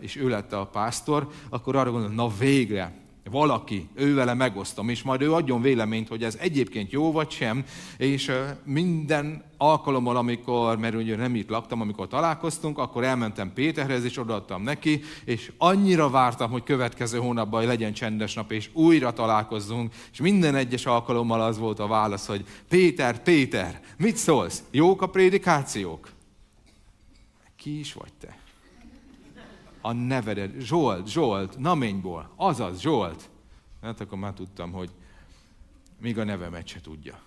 és 0.00 0.16
ő 0.16 0.28
lett 0.28 0.52
a 0.52 0.66
pásztor, 0.66 1.28
akkor 1.48 1.76
arra 1.76 1.90
gondolt, 1.90 2.14
na 2.14 2.28
végre, 2.38 3.02
valaki, 3.30 3.88
ővele 3.94 4.34
megosztom, 4.34 4.88
és 4.88 5.02
majd 5.02 5.22
ő 5.22 5.32
adjon 5.32 5.62
véleményt, 5.62 6.08
hogy 6.08 6.22
ez 6.22 6.36
egyébként 6.40 6.90
jó 6.90 7.12
vagy 7.12 7.30
sem, 7.30 7.64
és 7.96 8.32
minden 8.64 9.44
alkalommal, 9.56 10.16
amikor, 10.16 10.78
mert 10.78 10.94
ugye 10.94 11.16
nem 11.16 11.34
itt 11.34 11.48
laktam, 11.48 11.80
amikor 11.80 12.08
találkoztunk, 12.08 12.78
akkor 12.78 13.04
elmentem 13.04 13.52
Péterhez, 13.52 14.04
és 14.04 14.18
odaadtam 14.18 14.62
neki, 14.62 15.00
és 15.24 15.52
annyira 15.58 16.10
vártam, 16.10 16.50
hogy 16.50 16.62
következő 16.62 17.18
hónapban 17.18 17.66
legyen 17.66 17.92
csendes 17.92 18.34
nap, 18.34 18.52
és 18.52 18.70
újra 18.72 19.12
találkozzunk, 19.12 19.92
és 20.12 20.18
minden 20.18 20.54
egyes 20.54 20.86
alkalommal 20.86 21.40
az 21.40 21.58
volt 21.58 21.78
a 21.78 21.86
válasz, 21.86 22.26
hogy 22.26 22.44
Péter, 22.68 23.22
Péter, 23.22 23.80
mit 23.96 24.16
szólsz? 24.16 24.62
Jók 24.70 25.02
a 25.02 25.06
prédikációk? 25.06 26.12
Ki 27.56 27.78
is 27.78 27.92
vagy 27.92 28.12
te? 28.20 28.43
A 29.84 29.92
nevedet. 29.92 30.60
Zsolt, 30.60 31.08
Zsolt, 31.08 31.58
naményból. 31.58 32.32
Azaz, 32.36 32.80
Zsolt. 32.80 33.30
Hát 33.82 34.00
akkor 34.00 34.18
már 34.18 34.32
tudtam, 34.32 34.72
hogy 34.72 34.90
még 36.00 36.18
a 36.18 36.24
nevemet 36.24 36.66
se 36.66 36.80
tudja. 36.80 37.20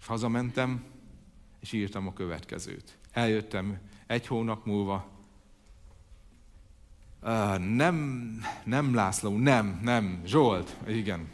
És 0.00 0.06
hazamentem, 0.06 0.84
és 1.60 1.72
írtam 1.72 2.06
a 2.06 2.12
következőt. 2.12 2.98
Eljöttem 3.10 3.80
egy 4.06 4.26
hónap 4.26 4.66
múlva. 4.66 5.08
Uh, 7.22 7.58
nem, 7.58 8.30
nem 8.64 8.94
László, 8.94 9.38
nem, 9.38 9.80
nem, 9.82 10.22
Zsolt, 10.24 10.76
igen. 10.86 11.30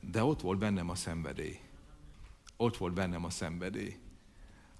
De 0.00 0.24
ott 0.24 0.40
volt 0.40 0.58
bennem 0.58 0.90
a 0.90 0.94
szenvedély. 0.94 1.60
Ott 2.56 2.76
volt 2.76 2.92
bennem 2.92 3.24
a 3.24 3.30
szenvedély 3.30 3.98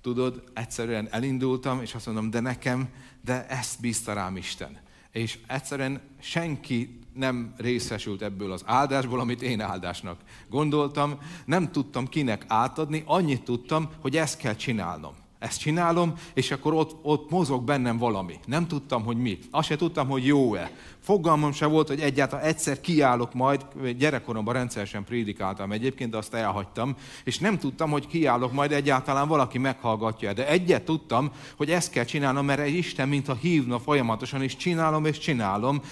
tudod, 0.00 0.42
egyszerűen 0.54 1.08
elindultam, 1.10 1.82
és 1.82 1.94
azt 1.94 2.06
mondom, 2.06 2.30
de 2.30 2.40
nekem, 2.40 2.88
de 3.24 3.46
ezt 3.46 3.80
bízta 3.80 4.12
rám 4.12 4.36
Isten. 4.36 4.78
És 5.12 5.38
egyszerűen 5.46 6.00
senki 6.20 6.98
nem 7.14 7.54
részesült 7.56 8.22
ebből 8.22 8.52
az 8.52 8.62
áldásból, 8.66 9.20
amit 9.20 9.42
én 9.42 9.60
áldásnak 9.60 10.20
gondoltam. 10.48 11.18
Nem 11.44 11.72
tudtam 11.72 12.06
kinek 12.06 12.44
átadni, 12.48 13.02
annyit 13.06 13.42
tudtam, 13.42 13.90
hogy 14.00 14.16
ezt 14.16 14.38
kell 14.38 14.54
csinálnom. 14.54 15.14
Ezt 15.38 15.60
csinálom, 15.60 16.12
és 16.34 16.50
akkor 16.50 16.74
ott, 16.74 16.96
ott 17.02 17.30
mozog 17.30 17.64
bennem 17.64 17.98
valami. 17.98 18.34
Nem 18.46 18.66
tudtam, 18.66 19.04
hogy 19.04 19.16
mi. 19.16 19.38
Azt 19.50 19.68
se 19.68 19.76
tudtam, 19.76 20.08
hogy 20.08 20.26
jó-e. 20.26 20.70
Fogalmam 21.00 21.52
se 21.52 21.66
volt, 21.66 21.88
hogy 21.88 22.00
egyáltalán 22.00 22.44
egyszer 22.44 22.80
kiállok 22.80 23.34
majd, 23.34 23.66
gyerekkoromban 23.98 24.54
rendszeresen 24.54 25.04
prédikáltam 25.04 25.72
egyébként, 25.72 26.10
de 26.10 26.16
azt 26.16 26.34
elhagytam, 26.34 26.96
és 27.24 27.38
nem 27.38 27.58
tudtam, 27.58 27.90
hogy 27.90 28.06
kiállok 28.06 28.52
majd 28.52 28.72
egyáltalán 28.72 29.28
valaki 29.28 29.58
meghallgatja. 29.58 30.32
De 30.32 30.48
egyet 30.48 30.84
tudtam, 30.84 31.30
hogy 31.56 31.70
ezt 31.70 31.90
kell 31.90 32.04
csinálnom, 32.04 32.44
mert 32.44 32.60
egy 32.60 32.74
Isten 32.74 33.08
mintha 33.08 33.34
hívna 33.34 33.78
folyamatosan, 33.78 34.42
és 34.42 34.56
csinálom, 34.56 35.04
és 35.04 35.18
csinálom, 35.18 35.82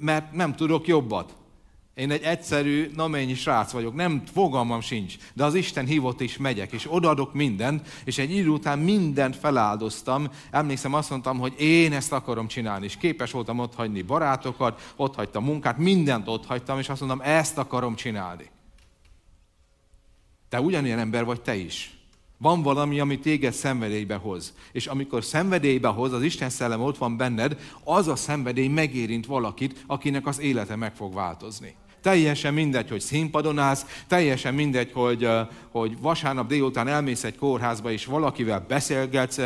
mert 0.00 0.32
nem 0.32 0.54
tudok 0.54 0.86
jobbat. 0.86 1.34
Én 1.96 2.10
egy 2.10 2.22
egyszerű, 2.22 2.90
namennyi 2.94 3.34
srác 3.34 3.70
vagyok, 3.72 3.94
nem 3.94 4.22
fogalmam 4.32 4.80
sincs, 4.80 5.16
de 5.34 5.44
az 5.44 5.54
Isten 5.54 5.86
hívott 5.86 6.20
és 6.20 6.36
megyek, 6.36 6.72
és 6.72 6.86
odaadok 6.92 7.34
mindent, 7.34 7.88
és 8.04 8.18
egy 8.18 8.30
idő 8.30 8.48
után 8.48 8.78
mindent 8.78 9.36
feláldoztam. 9.36 10.28
Emlékszem, 10.50 10.94
azt 10.94 11.10
mondtam, 11.10 11.38
hogy 11.38 11.54
én 11.60 11.92
ezt 11.92 12.12
akarom 12.12 12.46
csinálni, 12.46 12.84
és 12.84 12.96
képes 12.96 13.30
voltam 13.30 13.58
ott 13.58 13.74
hagyni 13.74 14.02
barátokat, 14.02 14.92
ott 14.96 15.14
hagytam 15.14 15.44
munkát, 15.44 15.78
mindent 15.78 16.28
ott 16.28 16.46
hagytam, 16.46 16.78
és 16.78 16.88
azt 16.88 17.00
mondtam, 17.00 17.28
ezt 17.28 17.58
akarom 17.58 17.94
csinálni. 17.94 18.50
Te 20.48 20.60
ugyanilyen 20.60 20.98
ember 20.98 21.24
vagy 21.24 21.40
te 21.40 21.54
is. 21.54 21.98
Van 22.38 22.62
valami, 22.62 23.00
ami 23.00 23.18
téged 23.18 23.52
szenvedélybe 23.52 24.14
hoz. 24.14 24.54
És 24.72 24.86
amikor 24.86 25.24
szenvedélybe 25.24 25.88
hoz, 25.88 26.12
az 26.12 26.22
Isten 26.22 26.50
szellem 26.50 26.80
ott 26.80 26.98
van 26.98 27.16
benned, 27.16 27.60
az 27.84 28.08
a 28.08 28.16
szenvedély 28.16 28.68
megérint 28.68 29.26
valakit, 29.26 29.84
akinek 29.86 30.26
az 30.26 30.40
élete 30.40 30.76
meg 30.76 30.94
fog 30.94 31.14
változni. 31.14 31.74
Teljesen 32.06 32.54
mindegy, 32.54 32.88
hogy 32.88 33.00
színpadon 33.00 33.58
állsz, 33.58 33.86
teljesen 34.06 34.54
mindegy, 34.54 34.92
hogy, 34.92 35.28
hogy 35.70 35.98
vasárnap 36.00 36.48
délután 36.48 36.88
elmész 36.88 37.24
egy 37.24 37.36
kórházba, 37.36 37.90
és 37.90 38.04
valakivel 38.04 38.64
beszélgetsz 38.68 39.40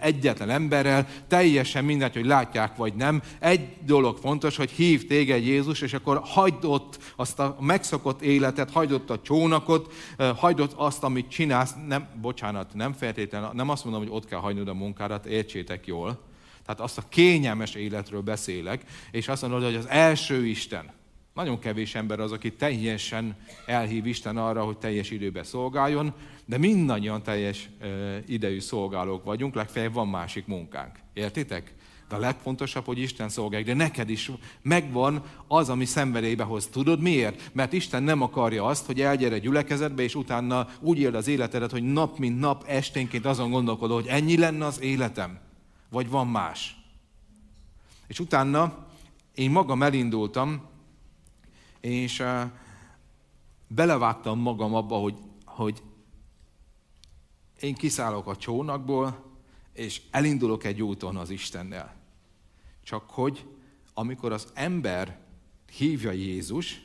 egyetlen 0.00 0.50
emberrel, 0.50 1.08
teljesen 1.28 1.84
mindegy, 1.84 2.14
hogy 2.14 2.26
látják 2.26 2.76
vagy 2.76 2.94
nem. 2.94 3.22
Egy 3.38 3.68
dolog 3.84 4.16
fontos, 4.16 4.56
hogy 4.56 4.70
hív 4.70 5.06
téged 5.06 5.44
Jézus, 5.44 5.80
és 5.80 5.92
akkor 5.92 6.20
hagyd 6.24 6.64
ott 6.64 6.98
azt 7.16 7.38
a 7.38 7.56
megszokott 7.60 8.22
életet, 8.22 8.70
hagyd 8.70 8.92
ott 8.92 9.10
a 9.10 9.20
csónakot, 9.20 9.92
hagyd 10.36 10.60
ott 10.60 10.72
azt, 10.76 11.02
amit 11.02 11.30
csinálsz. 11.30 11.74
Nem, 11.88 12.08
bocsánat, 12.20 12.74
nem 12.74 12.92
feltétlenül, 12.92 13.50
nem 13.52 13.68
azt 13.68 13.84
mondom, 13.84 14.02
hogy 14.02 14.12
ott 14.12 14.26
kell 14.26 14.40
hagynod 14.40 14.68
a 14.68 14.74
munkádat, 14.74 15.26
értsétek 15.26 15.86
jól. 15.86 16.18
Tehát 16.66 16.80
azt 16.80 16.98
a 16.98 17.08
kényelmes 17.08 17.74
életről 17.74 18.20
beszélek, 18.20 18.82
és 19.10 19.28
azt 19.28 19.42
mondod, 19.42 19.64
hogy 19.64 19.74
az 19.74 19.88
első 19.88 20.46
Isten, 20.46 20.98
nagyon 21.40 21.58
kevés 21.58 21.94
ember 21.94 22.20
az, 22.20 22.32
aki 22.32 22.52
teljesen 22.52 23.36
elhív 23.66 24.06
Isten 24.06 24.36
arra, 24.36 24.64
hogy 24.64 24.78
teljes 24.78 25.10
időben 25.10 25.44
szolgáljon, 25.44 26.12
de 26.44 26.58
mindannyian 26.58 27.22
teljes 27.22 27.68
idejű 28.26 28.60
szolgálók 28.60 29.24
vagyunk, 29.24 29.54
legfeljebb 29.54 29.92
van 29.92 30.08
másik 30.08 30.46
munkánk. 30.46 30.98
Értitek? 31.12 31.74
De 32.08 32.16
a 32.16 32.18
legfontosabb, 32.18 32.84
hogy 32.84 32.98
Isten 32.98 33.28
szolgálj, 33.28 33.62
de 33.62 33.74
neked 33.74 34.10
is 34.10 34.30
megvan 34.62 35.22
az, 35.48 35.68
ami 35.68 35.84
szenvedélybe 35.84 36.44
hoz. 36.44 36.66
Tudod 36.66 37.00
miért? 37.00 37.50
Mert 37.52 37.72
Isten 37.72 38.02
nem 38.02 38.22
akarja 38.22 38.64
azt, 38.64 38.86
hogy 38.86 39.00
elgyere 39.00 39.38
gyülekezetbe, 39.38 40.02
és 40.02 40.14
utána 40.14 40.68
úgy 40.80 40.98
éld 40.98 41.14
az 41.14 41.28
életedet, 41.28 41.70
hogy 41.70 41.82
nap 41.82 42.18
mint 42.18 42.40
nap 42.40 42.64
esténként 42.66 43.26
azon 43.26 43.50
gondolkodol, 43.50 44.00
hogy 44.00 44.10
ennyi 44.10 44.38
lenne 44.38 44.66
az 44.66 44.80
életem, 44.80 45.38
vagy 45.90 46.08
van 46.08 46.26
más. 46.26 46.76
És 48.06 48.20
utána 48.20 48.86
én 49.34 49.50
magam 49.50 49.82
elindultam, 49.82 50.68
és 51.80 52.22
belevágtam 53.68 54.38
magam 54.38 54.74
abba, 54.74 54.96
hogy, 54.96 55.16
hogy 55.44 55.82
én 57.60 57.74
kiszállok 57.74 58.26
a 58.26 58.36
csónakból, 58.36 59.24
és 59.72 60.02
elindulok 60.10 60.64
egy 60.64 60.82
úton 60.82 61.16
az 61.16 61.30
Istennel. 61.30 61.94
Csak 62.82 63.10
hogy 63.10 63.46
amikor 63.94 64.32
az 64.32 64.48
ember 64.54 65.18
hívja 65.76 66.10
Jézus, 66.10 66.82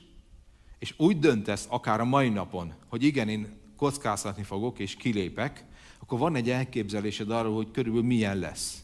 és 0.79 0.93
úgy 0.97 1.19
döntesz 1.19 1.67
akár 1.69 1.99
a 1.99 2.05
mai 2.05 2.29
napon, 2.29 2.73
hogy 2.87 3.03
igen, 3.03 3.29
én 3.29 3.59
kockáztatni 3.77 4.43
fogok, 4.43 4.79
és 4.79 4.95
kilépek, 4.95 5.65
akkor 5.99 6.19
van 6.19 6.35
egy 6.35 6.49
elképzelésed 6.49 7.29
arról, 7.31 7.55
hogy 7.55 7.71
körülbelül 7.71 8.07
milyen 8.07 8.37
lesz. 8.37 8.83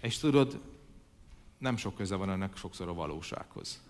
És 0.00 0.18
tudod, 0.18 0.60
nem 1.58 1.76
sok 1.76 1.94
köze 1.94 2.14
van 2.14 2.30
ennek 2.30 2.56
sokszor 2.56 2.88
a 2.88 2.94
valósághoz. 2.94 3.82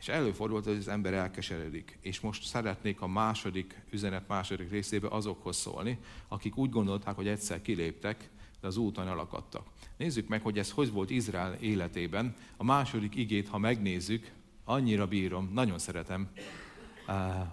És 0.00 0.08
előfordult, 0.08 0.64
hogy 0.64 0.76
az 0.76 0.88
ember 0.88 1.12
elkeseredik. 1.12 1.98
És 2.00 2.20
most 2.20 2.44
szeretnék 2.44 3.00
a 3.00 3.06
második 3.06 3.82
üzenet 3.90 4.28
második 4.28 4.70
részébe 4.70 5.08
azokhoz 5.08 5.56
szólni, 5.56 5.98
akik 6.28 6.56
úgy 6.56 6.70
gondolták, 6.70 7.14
hogy 7.14 7.28
egyszer 7.28 7.62
kiléptek, 7.62 8.30
de 8.60 8.66
az 8.66 8.76
úton 8.76 9.08
elakadtak. 9.08 9.66
Nézzük 9.96 10.28
meg, 10.28 10.42
hogy 10.42 10.58
ez 10.58 10.70
hogy 10.70 10.92
volt 10.92 11.10
Izrael 11.10 11.54
életében. 11.54 12.34
A 12.56 12.64
második 12.64 13.14
igét, 13.14 13.48
ha 13.48 13.58
megnézzük, 13.58 14.30
annyira 14.64 15.06
bírom, 15.06 15.50
nagyon 15.52 15.78
szeretem. 15.78 16.30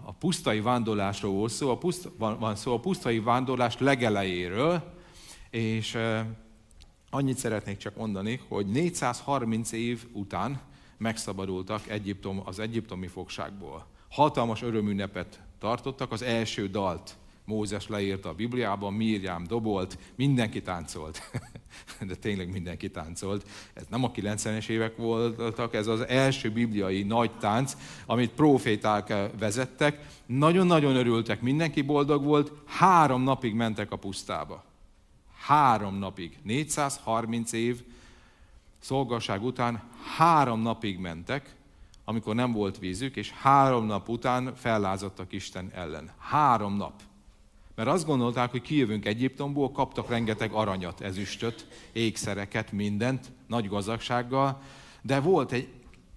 A 0.04 0.14
pusztai 0.14 0.60
vándorlásról 0.60 1.34
volt 1.34 1.52
szó, 1.52 1.70
a 1.70 1.78
puszt, 1.78 2.10
van, 2.18 2.40
van 2.40 2.56
szó 2.56 2.74
a 2.74 2.80
pusztai 2.80 3.20
vándorlás 3.20 3.78
legelejéről, 3.78 4.94
és 5.50 5.98
annyit 7.10 7.38
szeretnék 7.38 7.78
csak 7.78 7.96
mondani, 7.96 8.42
hogy 8.48 8.66
430 8.66 9.72
év 9.72 10.08
után 10.12 10.62
megszabadultak 10.98 11.90
Egyiptom, 11.90 12.42
az 12.46 12.60
egyiptomi 12.60 13.08
fogságból. 13.08 13.86
Hatalmas 14.10 14.62
örömünnepet 14.62 15.42
tartottak, 15.60 16.12
az 16.12 16.22
első 16.22 16.68
dalt 16.68 17.18
Mózes 17.48 17.88
leírta 17.88 18.30
a 18.30 18.34
Bibliában, 18.34 18.94
Mírjám 18.94 19.44
dobolt, 19.44 19.98
mindenki 20.16 20.62
táncolt. 20.62 21.22
De 22.08 22.16
tényleg 22.16 22.52
mindenki 22.52 22.92
táncolt. 22.92 23.48
Ez 23.74 23.84
nem 23.90 24.04
a 24.04 24.12
90-es 24.12 24.70
évek 24.70 24.96
voltak, 24.98 25.74
ez 25.74 25.88
az 25.88 26.08
első 26.08 26.52
bibliai 26.52 27.04
nagy 27.04 27.32
tánc, 27.38 27.78
amit 28.06 28.32
proféták 28.32 29.14
vezettek. 29.40 30.06
Nagyon-nagyon 30.26 30.96
örültek, 30.96 31.42
mindenki 31.42 31.82
boldog 31.82 32.24
volt, 32.24 32.52
három 32.66 33.24
napig 33.24 33.54
mentek 33.54 33.92
a 33.92 33.96
pusztába. 33.96 34.64
Három 35.48 35.96
napig. 35.96 36.38
430 36.44 37.52
év 37.52 37.84
szolgaság 38.80 39.44
után 39.44 39.82
három 40.18 40.62
napig 40.62 41.00
mentek, 41.00 41.56
amikor 42.06 42.36
nem 42.36 42.52
volt 42.52 42.78
vízük, 42.78 43.16
és 43.16 43.32
három 43.32 43.86
nap 43.86 44.10
után 44.10 44.56
fellázadtak 44.56 45.34
Isten 45.34 45.72
ellen. 45.74 46.12
Három 46.18 46.78
nap. 46.78 46.94
Mert 47.76 47.90
azt 47.90 48.06
gondolták, 48.06 48.52
hogy 48.52 48.62
kijövünk 48.62 49.06
Egyiptomból, 49.06 49.72
kaptak 49.72 50.10
rengeteg 50.10 50.52
aranyat, 50.52 51.02
ezüstöt, 51.02 51.68
ékszereket, 51.92 52.72
mindent, 52.72 53.32
nagy 53.48 53.68
gazdagsággal, 53.68 54.62
de 55.02 55.20
volt 55.20 55.52
egy 55.52 55.68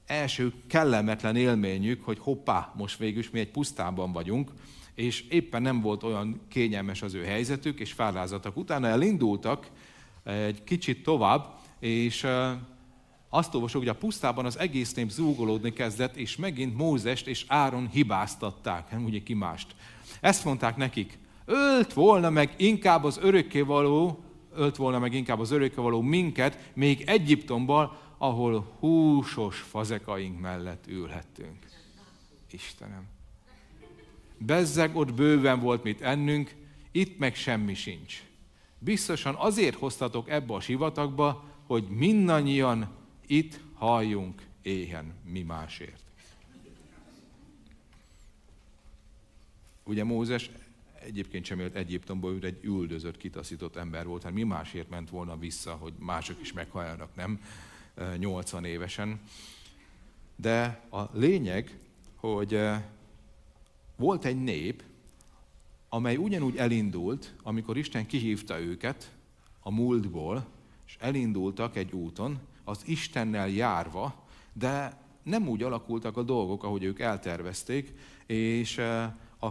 első 0.06 0.52
kellemetlen 0.66 1.36
élményük, 1.36 2.04
hogy 2.04 2.18
hoppá, 2.18 2.72
most 2.76 2.98
végül 2.98 3.24
mi 3.32 3.38
egy 3.38 3.50
pusztában 3.50 4.12
vagyunk, 4.12 4.50
és 5.00 5.20
éppen 5.20 5.62
nem 5.62 5.80
volt 5.80 6.02
olyan 6.02 6.40
kényelmes 6.48 7.02
az 7.02 7.14
ő 7.14 7.24
helyzetük, 7.24 7.80
és 7.80 7.92
fellázadtak. 7.92 8.56
Utána 8.56 8.86
elindultak 8.86 9.70
egy 10.24 10.64
kicsit 10.64 11.02
tovább, 11.02 11.58
és 11.78 12.26
azt 13.28 13.54
olvasok, 13.54 13.80
hogy 13.80 13.90
a 13.90 13.94
pusztában 13.94 14.44
az 14.44 14.58
egész 14.58 14.94
nép 14.94 15.10
zúgolódni 15.10 15.72
kezdett, 15.72 16.16
és 16.16 16.36
megint 16.36 16.76
Mózest 16.76 17.26
és 17.26 17.44
Áron 17.48 17.88
hibáztatták, 17.88 18.90
nem 18.90 19.04
ugye 19.04 19.22
ki 19.22 19.34
mást. 19.34 19.74
Ezt 20.20 20.44
mondták 20.44 20.76
nekik, 20.76 21.18
ölt 21.44 21.92
volna 21.92 22.30
meg 22.30 22.54
inkább 22.56 23.04
az 23.04 23.18
örökkévaló, 23.22 24.24
ölt 24.54 24.76
volna 24.76 24.98
meg 24.98 25.14
inkább 25.14 25.40
az 25.40 25.50
örökkévaló 25.50 26.00
minket, 26.00 26.70
még 26.74 27.02
Egyiptomban, 27.06 27.96
ahol 28.18 28.76
húsos 28.78 29.58
fazekaink 29.58 30.40
mellett 30.40 30.84
ülhettünk. 30.86 31.58
Istenem. 32.50 33.18
Bezzeg 34.46 34.96
ott 34.96 35.14
bőven 35.14 35.60
volt 35.60 35.82
mit 35.82 36.00
ennünk, 36.00 36.54
itt 36.90 37.18
meg 37.18 37.34
semmi 37.34 37.74
sincs. 37.74 38.22
Biztosan 38.78 39.34
azért 39.34 39.76
hoztatok 39.76 40.30
ebbe 40.30 40.54
a 40.54 40.60
sivatagba, 40.60 41.44
hogy 41.66 41.88
mindannyian 41.88 42.88
itt 43.26 43.60
halljunk 43.74 44.42
éhen 44.62 45.14
mi 45.24 45.42
másért. 45.42 46.02
Ugye 49.84 50.04
Mózes 50.04 50.50
egyébként 51.04 51.44
sem 51.44 51.60
élt 51.60 51.74
Egyiptomból, 51.74 52.32
ő 52.32 52.46
egy 52.46 52.58
üldözött, 52.64 53.16
kitaszított 53.16 53.76
ember 53.76 54.06
volt, 54.06 54.22
hát 54.22 54.32
mi 54.32 54.42
másért 54.42 54.88
ment 54.88 55.10
volna 55.10 55.38
vissza, 55.38 55.72
hogy 55.72 55.92
mások 55.98 56.40
is 56.40 56.52
meghalljanak, 56.52 57.14
nem? 57.14 57.40
80 58.16 58.64
évesen. 58.64 59.20
De 60.36 60.86
a 60.90 61.18
lényeg, 61.18 61.78
hogy 62.14 62.60
volt 64.00 64.24
egy 64.24 64.42
nép, 64.42 64.82
amely 65.88 66.16
ugyanúgy 66.16 66.56
elindult, 66.56 67.34
amikor 67.42 67.76
Isten 67.76 68.06
kihívta 68.06 68.60
őket 68.60 69.10
a 69.60 69.70
múltból, 69.70 70.46
és 70.86 70.96
elindultak 71.00 71.76
egy 71.76 71.92
úton, 71.92 72.38
az 72.64 72.82
Istennel 72.86 73.48
járva, 73.48 74.14
de 74.52 74.98
nem 75.22 75.48
úgy 75.48 75.62
alakultak 75.62 76.16
a 76.16 76.22
dolgok, 76.22 76.64
ahogy 76.64 76.82
ők 76.82 77.00
eltervezték, 77.00 77.92
és 78.26 78.78
eh, 78.78 79.12
a, 79.38 79.46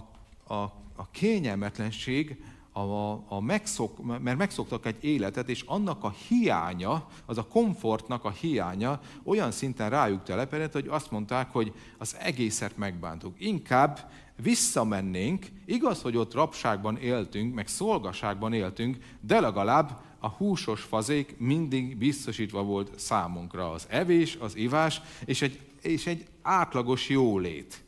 a, 0.54 0.62
a 0.96 1.10
kényelmetlenség, 1.12 2.44
a, 2.72 3.12
a 3.36 3.40
megszok, 3.40 4.20
mert 4.22 4.38
megszoktak 4.38 4.86
egy 4.86 5.04
életet, 5.04 5.50
és 5.50 5.62
annak 5.62 6.04
a 6.04 6.14
hiánya, 6.28 7.08
az 7.26 7.38
a 7.38 7.48
komfortnak 7.48 8.26
a 8.26 8.30
hiánya 8.30 9.02
olyan 9.24 9.52
szinten 9.52 9.90
rájuk 9.90 10.24
telepedett, 10.24 10.74
hogy 10.74 10.88
azt 10.88 11.12
mondták, 11.12 11.52
hogy 11.52 11.74
az 11.98 12.16
egészet 12.20 12.78
megbántuk. 12.78 13.36
Inkább 13.38 14.12
visszamennénk, 14.42 15.46
igaz, 15.66 16.02
hogy 16.02 16.18
ott 16.18 16.34
rabságban 16.34 16.98
éltünk, 16.98 17.54
meg 17.54 17.68
szolgaságban 17.68 18.54
éltünk, 18.54 18.98
de 19.22 19.40
legalább 19.40 20.02
a 20.20 20.28
húsos 20.28 20.82
fazék 20.82 21.36
mindig 21.38 21.98
biztosítva 21.98 22.64
volt 22.64 23.00
számunkra. 23.00 23.72
Az 23.72 23.86
evés, 23.90 24.38
az 24.40 24.56
ivás, 24.56 25.02
és 25.26 25.42
egy, 25.42 25.60
és 25.82 26.08
egy 26.08 26.26
átlagos 26.42 27.10
jólét. 27.10 27.84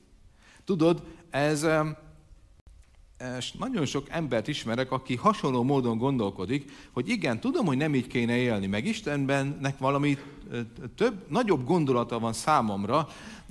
Tudod, 0.66 1.04
ez, 1.30 1.68
és 3.38 3.52
nagyon 3.52 3.86
sok 3.86 4.08
embert 4.10 4.48
ismerek, 4.48 4.92
aki 4.92 5.16
hasonló 5.16 5.64
módon 5.64 5.98
gondolkodik, 5.98 6.72
hogy 6.92 7.10
igen, 7.10 7.40
tudom, 7.40 7.66
hogy 7.66 7.78
nem 7.78 7.96
így 7.96 8.08
kéne 8.08 8.36
élni, 8.36 8.68
meg 8.68 8.86
Istenbennek 8.86 9.78
valami 9.78 10.18
több, 10.96 11.26
nagyobb 11.30 11.66
gondolata 11.66 12.20
van 12.20 12.34
számomra, 12.34 13.08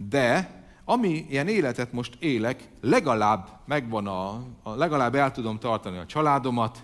de 0.08 0.59
ami 0.90 1.26
ilyen 1.28 1.48
életet 1.48 1.92
most 1.92 2.16
élek, 2.18 2.68
legalább 2.80 3.48
megvan 3.66 4.06
a, 4.06 4.28
a 4.62 4.74
legalább 4.74 5.14
el 5.14 5.32
tudom 5.32 5.58
tartani 5.58 5.98
a 5.98 6.06
családomat, 6.06 6.78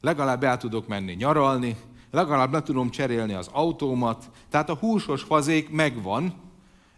legalább 0.00 0.44
el 0.44 0.56
tudok 0.56 0.88
menni 0.88 1.12
nyaralni, 1.12 1.76
legalább 2.10 2.52
le 2.52 2.62
tudom 2.62 2.90
cserélni 2.90 3.32
az 3.32 3.48
autómat, 3.52 4.30
tehát 4.50 4.68
a 4.68 4.74
húsos 4.74 5.22
fazék 5.22 5.70
megvan, 5.70 6.34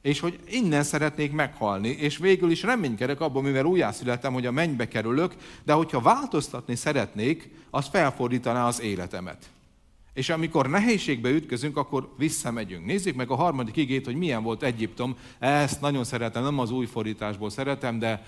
és 0.02 0.20
hogy 0.20 0.40
innen 0.46 0.82
szeretnék 0.82 1.32
meghalni, 1.32 1.88
és 1.88 2.16
végül 2.16 2.50
is 2.50 2.62
reménykedek 2.62 3.20
abban, 3.20 3.42
mivel 3.42 3.64
újjászületem, 3.64 4.32
hogy 4.32 4.46
a 4.46 4.52
mennybe 4.52 4.88
kerülök, 4.88 5.34
de 5.64 5.72
hogyha 5.72 6.00
változtatni 6.00 6.74
szeretnék, 6.74 7.50
az 7.70 7.88
felfordítaná 7.88 8.66
az 8.66 8.80
életemet. 8.80 9.50
És 10.14 10.28
amikor 10.28 10.68
nehézségbe 10.68 11.30
ütközünk, 11.30 11.76
akkor 11.76 12.14
visszamegyünk. 12.18 12.86
Nézzük 12.86 13.14
meg 13.14 13.30
a 13.30 13.34
harmadik 13.34 13.76
igét, 13.76 14.04
hogy 14.04 14.16
milyen 14.16 14.42
volt 14.42 14.62
Egyiptom. 14.62 15.16
Ezt 15.38 15.80
nagyon 15.80 16.04
szeretem, 16.04 16.42
nem 16.42 16.58
az 16.58 16.70
új 16.70 16.86
fordításból 16.86 17.50
szeretem, 17.50 17.98
de 17.98 18.22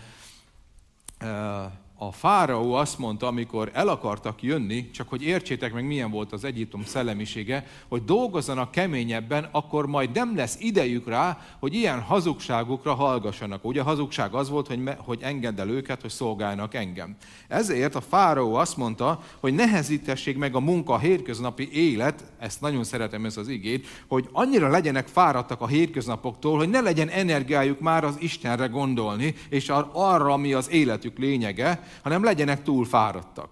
a 2.06 2.12
fáraó 2.12 2.74
azt 2.74 2.98
mondta, 2.98 3.26
amikor 3.26 3.70
el 3.72 3.88
akartak 3.88 4.42
jönni, 4.42 4.90
csak 4.90 5.08
hogy 5.08 5.22
értsétek 5.22 5.72
meg, 5.72 5.86
milyen 5.86 6.10
volt 6.10 6.32
az 6.32 6.44
Egyiptom 6.44 6.84
szellemisége, 6.84 7.66
hogy 7.88 8.04
dolgozzanak 8.04 8.70
keményebben, 8.70 9.48
akkor 9.52 9.86
majd 9.86 10.10
nem 10.14 10.36
lesz 10.36 10.56
idejük 10.60 11.08
rá, 11.08 11.38
hogy 11.58 11.74
ilyen 11.74 12.00
hazugságukra 12.00 12.94
hallgassanak. 12.94 13.64
Ugye 13.64 13.80
a 13.80 13.84
hazugság 13.84 14.34
az 14.34 14.50
volt, 14.50 14.66
hogy, 14.66 14.82
me, 14.82 14.96
hogy 15.04 15.18
engedd 15.22 15.60
el 15.60 15.68
őket, 15.68 16.00
hogy 16.00 16.10
szolgálnak 16.10 16.74
engem. 16.74 17.16
Ezért 17.48 17.94
a 17.94 18.00
fáraó 18.00 18.54
azt 18.54 18.76
mondta, 18.76 19.22
hogy 19.40 19.54
nehezítessék 19.54 20.38
meg 20.38 20.54
a 20.54 20.60
munka, 20.60 20.92
a 20.92 20.98
hétköznapi 20.98 21.68
élet, 21.72 22.24
ezt 22.38 22.60
nagyon 22.60 22.84
szeretem 22.84 23.24
ez 23.24 23.36
az 23.36 23.48
igét, 23.48 23.86
hogy 24.06 24.28
annyira 24.32 24.68
legyenek 24.68 25.06
fáradtak 25.06 25.60
a 25.60 25.66
hétköznapoktól, 25.66 26.58
hogy 26.58 26.68
ne 26.68 26.80
legyen 26.80 27.08
energiájuk 27.08 27.80
már 27.80 28.04
az 28.04 28.16
Istenre 28.18 28.66
gondolni, 28.66 29.34
és 29.48 29.68
arra, 29.92 30.32
ami 30.32 30.52
az 30.52 30.70
életük 30.70 31.18
lényege, 31.18 31.82
hanem 32.02 32.24
legyenek 32.24 32.62
túl 32.62 32.84
fáradtak. 32.84 33.48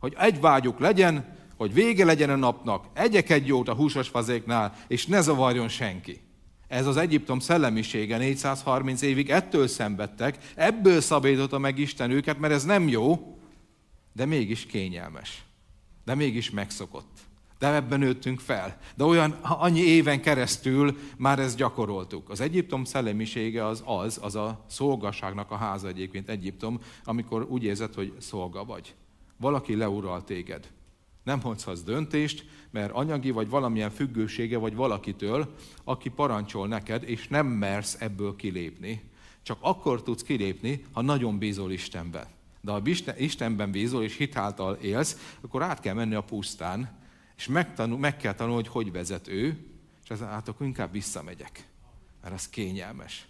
Hogy 0.00 0.14
egy 0.18 0.40
vágyuk 0.40 0.78
legyen, 0.78 1.36
hogy 1.56 1.74
vége 1.74 2.04
legyen 2.04 2.30
a 2.30 2.36
napnak, 2.36 2.86
egyek 2.92 3.30
egy 3.30 3.46
jót 3.46 3.68
a 3.68 3.74
húsos 3.74 4.08
fazéknál, 4.08 4.76
és 4.86 5.06
ne 5.06 5.20
zavarjon 5.20 5.68
senki. 5.68 6.20
Ez 6.68 6.86
az 6.86 6.96
Egyiptom 6.96 7.38
szellemisége 7.38 8.16
430 8.16 9.02
évig 9.02 9.30
ettől 9.30 9.66
szenvedtek, 9.66 10.38
ebből 10.54 11.00
szabadította 11.00 11.58
meg 11.58 11.78
Isten 11.78 12.10
őket, 12.10 12.38
mert 12.38 12.52
ez 12.52 12.64
nem 12.64 12.88
jó, 12.88 13.38
de 14.12 14.24
mégis 14.24 14.66
kényelmes. 14.66 15.42
De 16.04 16.14
mégis 16.14 16.50
megszokott. 16.50 17.18
De 17.64 17.74
ebben 17.74 17.98
nőttünk 17.98 18.40
fel. 18.40 18.78
De 18.96 19.04
olyan 19.04 19.30
annyi 19.42 19.80
éven 19.80 20.20
keresztül 20.20 20.96
már 21.16 21.38
ezt 21.38 21.56
gyakoroltuk. 21.56 22.30
Az 22.30 22.40
Egyiptom 22.40 22.84
szellemisége 22.84 23.66
az 23.66 23.82
az, 23.86 24.18
az 24.22 24.34
a 24.36 24.64
szolgasságnak 24.66 25.50
a 25.50 25.56
háza 25.56 25.88
egyébként 25.88 26.28
Egyiptom, 26.28 26.80
amikor 27.04 27.46
úgy 27.48 27.64
érzed, 27.64 27.94
hogy 27.94 28.12
szolga 28.18 28.64
vagy. 28.64 28.94
Valaki 29.36 29.76
leural 29.76 30.24
téged. 30.24 30.70
Nem 31.22 31.40
hozhatsz 31.40 31.82
döntést, 31.82 32.46
mert 32.70 32.92
anyagi 32.92 33.30
vagy 33.30 33.48
valamilyen 33.48 33.90
függősége 33.90 34.58
vagy 34.58 34.74
valakitől, 34.74 35.54
aki 35.84 36.08
parancsol 36.08 36.68
neked, 36.68 37.02
és 37.02 37.28
nem 37.28 37.46
mersz 37.46 37.96
ebből 38.00 38.36
kilépni. 38.36 39.10
Csak 39.42 39.58
akkor 39.60 40.02
tudsz 40.02 40.22
kilépni, 40.22 40.84
ha 40.92 41.02
nagyon 41.02 41.38
bízol 41.38 41.72
Istenben. 41.72 42.26
De 42.60 42.72
ha 42.72 42.82
Istenben 43.16 43.70
bízol 43.70 44.02
és 44.02 44.16
hitáltal 44.16 44.74
élsz, 44.74 45.36
akkor 45.40 45.62
át 45.62 45.80
kell 45.80 45.94
menni 45.94 46.14
a 46.14 46.22
pusztán, 46.22 47.02
és 47.36 47.46
megtanul, 47.46 47.98
meg 47.98 48.16
kell 48.16 48.34
tanulni, 48.34 48.62
hogy 48.62 48.72
hogy 48.72 48.92
vezet 48.92 49.28
ő, 49.28 49.66
és 50.04 50.10
az 50.10 50.20
hát 50.20 50.48
akkor 50.48 50.66
inkább 50.66 50.92
visszamegyek, 50.92 51.68
mert 52.22 52.34
az 52.34 52.48
kényelmes. 52.48 53.26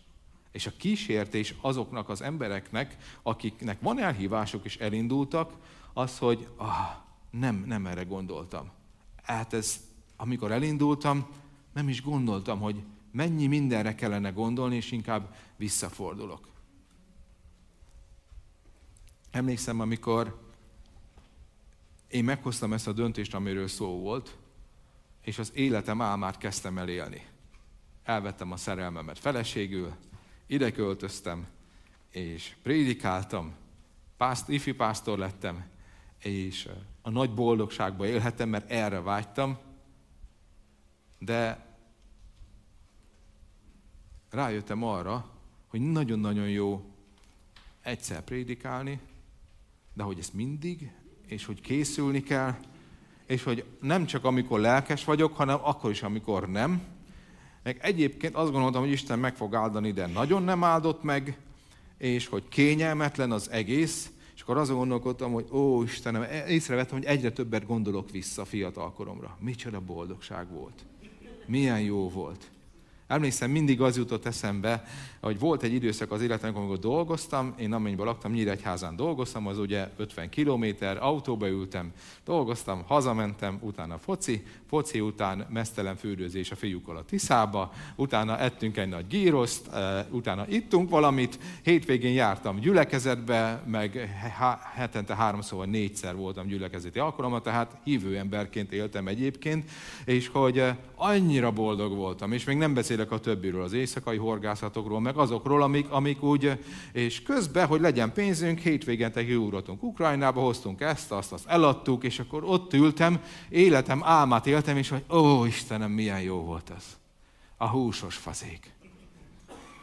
És 0.52 0.66
a 0.66 0.72
kísértés 0.76 1.54
azoknak 1.60 2.08
az 2.08 2.22
embereknek, 2.22 2.96
akiknek 3.22 3.80
van 3.80 3.98
elhívások 3.98 4.64
és 4.64 4.76
elindultak, 4.76 5.52
az, 5.92 6.18
hogy 6.18 6.48
ah, 6.56 6.96
nem, 7.30 7.64
nem 7.66 7.86
erre 7.86 8.02
gondoltam. 8.02 8.70
Hát 9.22 9.52
ez, 9.52 9.80
amikor 10.16 10.52
elindultam, 10.52 11.26
nem 11.72 11.88
is 11.88 12.02
gondoltam, 12.02 12.60
hogy 12.60 12.82
mennyi 13.10 13.46
mindenre 13.46 13.94
kellene 13.94 14.30
gondolni, 14.30 14.76
és 14.76 14.92
inkább 14.92 15.34
visszafordulok. 15.56 16.48
Emlékszem, 19.30 19.80
amikor 19.80 20.43
én 22.14 22.24
meghoztam 22.24 22.72
ezt 22.72 22.86
a 22.86 22.92
döntést, 22.92 23.34
amiről 23.34 23.68
szó 23.68 24.00
volt, 24.00 24.36
és 25.20 25.38
az 25.38 25.52
életem 25.54 26.00
álmát 26.00 26.38
kezdtem 26.38 26.78
el 26.78 26.88
élni. 26.88 27.26
Elvettem 28.02 28.52
a 28.52 28.56
szerelmemet 28.56 29.18
feleségül, 29.18 29.94
ide 30.46 30.72
költöztem, 30.72 31.46
és 32.10 32.56
prédikáltam, 32.62 33.54
pászt, 34.16 34.48
ifi 34.48 34.72
pásztor 34.72 35.18
lettem, 35.18 35.66
és 36.18 36.68
a 37.02 37.10
nagy 37.10 37.34
boldogságba 37.34 38.06
élhetem, 38.06 38.48
mert 38.48 38.70
erre 38.70 39.00
vágytam, 39.00 39.58
de 41.18 41.66
rájöttem 44.30 44.82
arra, 44.82 45.30
hogy 45.66 45.80
nagyon-nagyon 45.80 46.48
jó 46.48 46.94
egyszer 47.80 48.24
prédikálni, 48.24 49.00
de 49.92 50.02
hogy 50.02 50.18
ezt 50.18 50.34
mindig 50.34 50.92
és 51.26 51.44
hogy 51.44 51.60
készülni 51.60 52.22
kell, 52.22 52.54
és 53.26 53.42
hogy 53.42 53.64
nem 53.80 54.06
csak 54.06 54.24
amikor 54.24 54.60
lelkes 54.60 55.04
vagyok, 55.04 55.36
hanem 55.36 55.58
akkor 55.62 55.90
is, 55.90 56.02
amikor 56.02 56.48
nem. 56.48 56.82
Meg 57.62 57.78
egyébként 57.82 58.34
azt 58.34 58.50
gondoltam, 58.52 58.82
hogy 58.82 58.90
Isten 58.90 59.18
meg 59.18 59.36
fog 59.36 59.54
áldani, 59.54 59.92
de 59.92 60.06
nagyon 60.06 60.42
nem 60.42 60.64
áldott 60.64 61.02
meg, 61.02 61.38
és 61.98 62.26
hogy 62.26 62.48
kényelmetlen 62.48 63.30
az 63.30 63.50
egész, 63.50 64.10
és 64.34 64.40
akkor 64.40 64.56
azon 64.56 64.76
gondolkodtam, 64.76 65.32
hogy 65.32 65.48
ó 65.52 65.82
Istenem, 65.82 66.26
észrevettem, 66.48 66.96
hogy 66.96 67.06
egyre 67.06 67.30
többet 67.30 67.66
gondolok 67.66 68.10
vissza 68.10 68.44
fiatalkoromra. 68.44 69.36
Micsoda 69.40 69.80
boldogság 69.80 70.50
volt. 70.50 70.84
Milyen 71.46 71.80
jó 71.80 72.08
volt. 72.08 72.50
Emlékszem, 73.06 73.50
mindig 73.50 73.80
az 73.80 73.96
jutott 73.96 74.26
eszembe, 74.26 74.84
hogy 75.20 75.38
volt 75.38 75.62
egy 75.62 75.72
időszak 75.72 76.10
az 76.12 76.22
életemben, 76.22 76.62
amikor 76.62 76.78
dolgoztam, 76.78 77.54
én 77.58 77.72
amennyiben 77.72 78.06
laktam, 78.06 78.32
Nyíregyházán 78.32 78.96
dolgoztam, 78.96 79.46
az 79.46 79.58
ugye 79.58 79.90
50 79.96 80.28
kilométer, 80.28 80.96
autóba 81.02 81.48
ültem, 81.48 81.92
dolgoztam, 82.24 82.82
hazamentem, 82.86 83.58
utána 83.60 83.98
foci, 83.98 84.42
foci 84.74 85.00
után 85.00 85.46
mesztelen 85.50 85.96
fürdőzés 85.96 86.50
a 86.50 86.56
fiúkkal 86.56 86.96
a 86.96 87.04
Tiszába, 87.04 87.72
utána 87.96 88.38
ettünk 88.38 88.76
egy 88.76 88.88
nagy 88.88 89.06
gíroszt, 89.06 89.70
utána 90.10 90.48
ittunk 90.48 90.90
valamit, 90.90 91.38
hétvégén 91.62 92.12
jártam 92.12 92.58
gyülekezetbe, 92.58 93.62
meg 93.66 94.18
hetente 94.74 95.14
háromszor 95.14 95.58
vagy 95.58 95.68
négyszer 95.68 96.16
voltam 96.16 96.46
gyülekezeti 96.46 96.98
alkalommal, 96.98 97.40
tehát 97.40 97.76
hívő 97.84 98.16
emberként 98.16 98.72
éltem 98.72 99.08
egyébként, 99.08 99.70
és 100.04 100.28
hogy 100.28 100.64
annyira 100.94 101.50
boldog 101.50 101.94
voltam, 101.94 102.32
és 102.32 102.44
még 102.44 102.56
nem 102.56 102.74
beszélek 102.74 103.10
a 103.10 103.18
többiről, 103.18 103.62
az 103.62 103.72
éjszakai 103.72 104.16
horgászatokról, 104.16 105.00
meg 105.00 105.16
azokról, 105.16 105.62
amik, 105.62 105.90
amik 105.90 106.22
úgy, 106.22 106.52
és 106.92 107.22
közben, 107.22 107.66
hogy 107.66 107.80
legyen 107.80 108.12
pénzünk, 108.12 108.58
hétvégente 108.58 109.24
kiugratunk 109.24 109.82
Ukrajnába, 109.82 110.40
hoztunk 110.40 110.80
ezt, 110.80 111.12
azt, 111.12 111.32
azt 111.32 111.46
eladtuk, 111.46 112.04
és 112.04 112.18
akkor 112.18 112.44
ott 112.44 112.72
ültem, 112.72 113.20
életem 113.48 114.02
álmát 114.04 114.46
éltem, 114.46 114.62
és 114.66 114.88
hogy 114.88 115.04
ó, 115.10 115.44
Istenem, 115.44 115.90
milyen 115.90 116.20
jó 116.20 116.36
volt 116.36 116.70
ez. 116.76 116.98
A 117.56 117.68
húsos 117.68 118.16
fazék. 118.16 118.74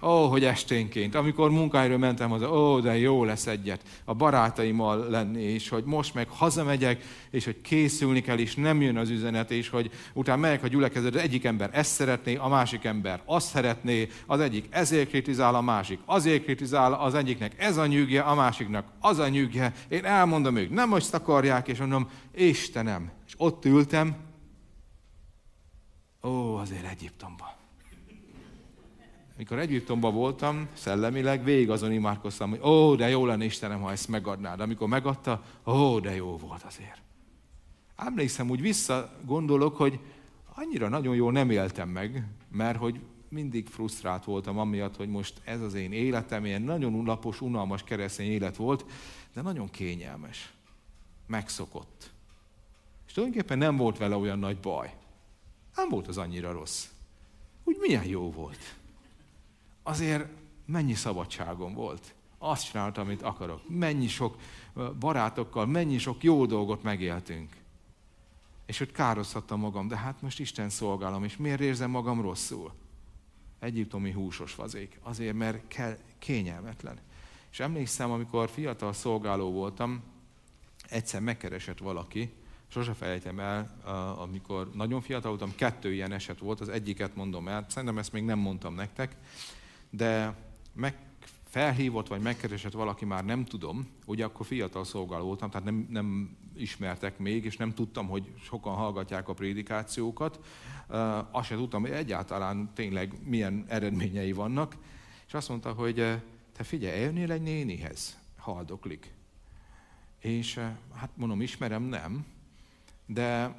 Ó, 0.04 0.28
hogy 0.28 0.44
esténként, 0.44 1.16
amikor 1.16 1.52
munkahelyről 1.52 1.98
mentem 1.98 2.30
haza, 2.30 2.52
ó, 2.52 2.80
de 2.80 2.98
jó 2.98 3.24
lesz 3.24 3.48
egyet 3.48 3.82
a 4.06 4.14
barátaimmal 4.14 5.10
lenni, 5.10 5.42
és 5.42 5.70
hogy 5.70 5.84
most 5.84 6.14
meg 6.14 6.28
hazamegyek, 6.30 7.04
és 7.30 7.46
hogy 7.46 7.62
készülni 7.62 8.22
kell, 8.22 8.38
és 8.38 8.56
nem 8.56 8.82
jön 8.82 8.98
az 8.98 9.10
üzenet, 9.10 9.52
és 9.52 9.70
hogy 9.70 9.92
utána 10.14 10.42
megyek 10.42 10.64
a 10.64 10.68
gyülekezet, 10.68 11.16
az 11.16 11.22
egyik 11.22 11.46
ember 11.46 11.70
ezt 11.74 11.92
szeretné, 11.92 12.36
a 12.36 12.48
másik 12.48 12.84
ember 12.84 13.22
azt 13.26 13.48
szeretné, 13.48 14.08
az 14.26 14.40
egyik 14.40 14.68
ezért 14.70 15.10
kritizál, 15.10 15.56
a 15.56 15.62
másik 15.62 16.00
azért 16.06 16.44
kritizál, 16.44 16.94
az 16.94 17.14
egyiknek 17.14 17.56
ez 17.58 17.78
a 17.78 17.86
nyűgje, 17.86 18.22
a 18.22 18.36
másiknak 18.36 18.86
az 19.00 19.20
a 19.20 19.28
nyűgje. 19.28 19.74
Én 19.88 20.06
elmondom, 20.06 20.56
ők 20.56 20.70
nem 20.70 20.94
azt 20.94 21.14
akarják, 21.14 21.68
és 21.68 21.78
mondom, 21.78 22.10
Istenem. 22.36 23.12
És 23.28 23.34
ott 23.38 23.66
ültem, 23.66 24.16
ó, 26.24 26.56
azért 26.56 26.86
Egyiptomban. 26.86 27.50
Mikor 29.38 29.60
Egyiptomban 29.60 30.14
voltam, 30.14 30.68
szellemileg, 30.74 31.44
végig 31.44 31.70
azon 31.70 31.92
imádkoztam, 31.92 32.50
hogy 32.50 32.62
ó, 32.64 32.96
de 32.96 33.10
jó 33.10 33.26
lenne 33.26 33.46
Istenem, 33.46 33.82
ha 33.82 33.92
ezt 33.92 34.08
megadnád. 34.08 34.60
Amikor 34.60 34.88
megadta, 34.88 35.44
ó, 35.66 36.00
de 36.00 36.16
jó 36.16 36.38
volt 36.38 36.64
azért. 36.64 37.02
Emlékszem, 37.96 38.50
úgy 38.50 38.62
visszagondolok, 38.62 39.78
hogy 39.78 40.00
annyira 40.56 40.88
nagyon 40.88 41.16
jól 41.16 41.32
nem 41.32 41.50
éltem 41.50 41.90
meg, 41.90 42.28
mert 42.52 42.78
hogy 42.78 43.00
mindig 43.30 43.68
frusztrált 43.68 44.24
voltam 44.24 44.60
amiatt, 44.60 44.96
hogy 44.96 45.10
most 45.10 45.42
ez 45.44 45.62
az 45.62 45.74
én 45.74 45.92
életem, 45.92 46.46
ilyen 46.46 46.62
nagyon 46.62 46.94
unlapos, 46.94 47.42
unalmas 47.42 47.84
keresztény 47.84 48.32
élet 48.32 48.56
volt, 48.56 48.86
de 49.34 49.42
nagyon 49.42 49.70
kényelmes. 49.70 50.54
Megszokott. 51.28 52.12
És 53.08 53.14
tulajdonképpen 53.14 53.58
nem 53.58 53.78
volt 53.78 53.98
vele 53.98 54.16
olyan 54.16 54.40
nagy 54.40 54.58
baj. 54.58 54.94
Nem 55.76 55.90
volt 55.90 56.08
az 56.08 56.18
annyira 56.18 56.52
rossz. 56.52 56.88
Úgy 57.64 57.78
milyen 57.80 58.06
jó 58.06 58.32
volt 58.32 58.80
azért 59.84 60.28
mennyi 60.66 60.94
szabadságom 60.94 61.74
volt. 61.74 62.14
Azt 62.38 62.70
csináltam, 62.70 63.06
amit 63.06 63.22
akarok. 63.22 63.62
Mennyi 63.70 64.08
sok 64.08 64.38
barátokkal, 65.00 65.66
mennyi 65.66 65.98
sok 65.98 66.24
jó 66.24 66.46
dolgot 66.46 66.84
megéltünk. 66.84 67.56
És 68.66 68.78
hogy 68.78 68.92
kározhattam 68.92 69.60
magam, 69.60 69.88
de 69.88 69.98
hát 69.98 70.22
most 70.22 70.40
Isten 70.40 70.70
szolgálom, 70.70 71.24
és 71.24 71.38
miért 71.38 71.60
érzem 71.60 71.90
magam 71.90 72.22
rosszul? 72.22 72.74
Egyiptomi 73.60 74.12
húsos 74.12 74.52
fazék. 74.52 75.00
Azért, 75.02 75.36
mert 75.36 75.68
kell, 75.68 75.98
kényelmetlen. 76.20 77.00
És 77.52 77.60
emlékszem, 77.60 78.12
amikor 78.12 78.50
fiatal 78.50 78.94
szolgáló 78.94 79.52
voltam, 79.52 80.04
egyszer 80.90 81.22
megkeresett 81.22 81.78
valaki, 81.78 82.34
sose 82.72 82.94
felejtem 82.94 83.40
el, 83.40 83.78
amikor 84.18 84.72
nagyon 84.74 85.02
fiatal 85.02 85.30
voltam, 85.30 85.56
kettő 85.56 85.94
ilyen 85.94 86.12
eset 86.12 86.40
volt, 86.40 86.60
az 86.60 86.70
egyiket 86.70 87.16
mondom 87.16 87.48
el, 87.48 87.66
szerintem 87.70 87.98
ezt 87.98 88.12
még 88.12 88.24
nem 88.24 88.40
mondtam 88.40 88.74
nektek, 88.76 89.16
de 89.90 90.36
felhívott, 91.50 92.08
vagy 92.08 92.22
megkeresett 92.22 92.72
valaki, 92.72 93.06
már 93.06 93.26
nem 93.26 93.46
tudom, 93.46 93.88
ugye 94.06 94.26
akkor 94.26 94.46
fiatal 94.46 94.84
szolgáló 94.84 95.26
voltam, 95.26 95.50
tehát 95.50 95.66
nem, 95.66 95.88
nem 95.90 96.38
ismertek 96.56 97.18
még, 97.18 97.46
és 97.46 97.58
nem 97.58 97.74
tudtam, 97.74 98.08
hogy 98.08 98.34
sokan 98.44 98.76
hallgatják 98.76 99.30
a 99.30 99.34
prédikációkat. 99.34 100.40
Azt 101.32 101.48
sem 101.48 101.58
tudtam, 101.58 101.82
hogy 101.82 101.92
egyáltalán 101.92 102.72
tényleg 102.74 103.14
milyen 103.24 103.66
eredményei 103.68 104.32
vannak. 104.32 104.76
És 105.28 105.34
azt 105.34 105.50
mondta, 105.50 105.72
hogy 105.72 105.96
te 106.54 106.64
figyelj, 106.64 106.98
eljönnél 106.98 107.32
egy 107.32 107.42
nénihez, 107.42 108.18
haldoklik. 108.38 109.14
És 110.20 110.56
hát 110.94 111.10
mondom, 111.16 111.42
ismerem, 111.42 111.84
nem, 111.84 112.26
de 113.14 113.56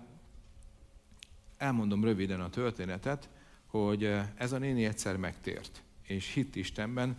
elmondom 1.57 2.05
röviden 2.05 2.41
a 2.41 2.51
történetet, 2.51 3.29
hogy 3.67 4.15
ez 4.35 4.53
a 4.53 4.59
néni 4.59 4.85
egyszer 4.85 5.17
megtért, 5.17 5.83
és 6.03 6.33
hitt 6.33 6.57
Istenben, 6.57 7.17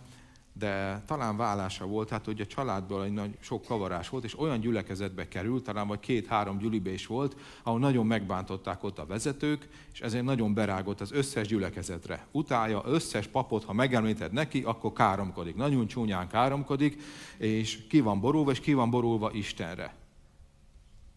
de 0.56 1.02
talán 1.06 1.36
vállása 1.36 1.86
volt, 1.86 2.08
hát 2.08 2.24
hogy 2.24 2.40
a 2.40 2.46
családból 2.46 3.04
egy 3.04 3.12
nagy, 3.12 3.36
sok 3.40 3.64
kavarás 3.64 4.08
volt, 4.08 4.24
és 4.24 4.38
olyan 4.38 4.60
gyülekezetbe 4.60 5.28
került, 5.28 5.64
talán 5.64 5.86
vagy 5.86 6.00
két-három 6.00 6.58
gyülibe 6.58 6.90
is 6.90 7.06
volt, 7.06 7.36
ahol 7.62 7.78
nagyon 7.78 8.06
megbántották 8.06 8.82
ott 8.82 8.98
a 8.98 9.06
vezetők, 9.06 9.68
és 9.92 10.00
ezért 10.00 10.24
nagyon 10.24 10.54
berágott 10.54 11.00
az 11.00 11.12
összes 11.12 11.46
gyülekezetre. 11.46 12.26
Utálja 12.30 12.82
összes 12.86 13.26
papot, 13.26 13.64
ha 13.64 13.72
megemlíted 13.72 14.32
neki, 14.32 14.62
akkor 14.62 14.92
káromkodik. 14.92 15.56
Nagyon 15.56 15.86
csúnyán 15.86 16.28
káromkodik, 16.28 17.02
és 17.36 17.86
ki 17.86 18.00
van 18.00 18.20
borulva, 18.20 18.50
és 18.50 18.60
ki 18.60 18.72
van 18.72 18.90
borulva 18.90 19.32
Istenre. 19.32 19.94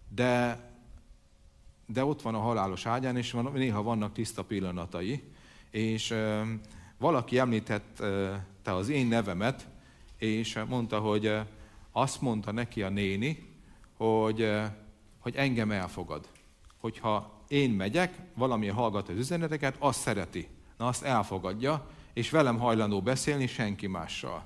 De, 0.10 0.60
de 1.88 2.06
ott 2.06 2.22
van 2.22 2.36
a 2.36 2.40
halálos 2.40 2.86
ágyán, 2.86 3.18
és 3.18 3.32
van, 3.32 3.52
néha 3.54 3.82
vannak 3.82 4.14
tiszta 4.14 4.44
pillanatai, 4.44 5.24
és 5.72 6.14
valaki 6.98 7.38
említette 7.38 8.74
az 8.74 8.90
én 8.90 9.08
nevemet, 9.08 9.68
és 10.18 10.60
mondta, 10.68 11.00
hogy 11.00 11.40
azt 11.92 12.22
mondta 12.22 12.52
neki 12.52 12.84
a 12.84 12.90
néni, 12.90 13.50
hogy, 13.98 14.52
hogy 15.20 15.36
engem 15.36 15.72
elfogad. 15.72 16.28
Hogyha 16.78 17.42
én 17.48 17.70
megyek, 17.70 18.18
valami 18.34 18.68
hallgat 18.68 19.10
az 19.10 19.18
üzeneteket, 19.18 19.76
azt 19.80 20.00
szereti. 20.00 20.48
Na, 20.78 20.88
azt 20.88 21.04
elfogadja, 21.04 21.88
és 22.14 22.30
velem 22.30 22.60
hajlandó 22.60 23.02
beszélni 23.02 23.48
senki 23.48 23.88
mással. 23.88 24.46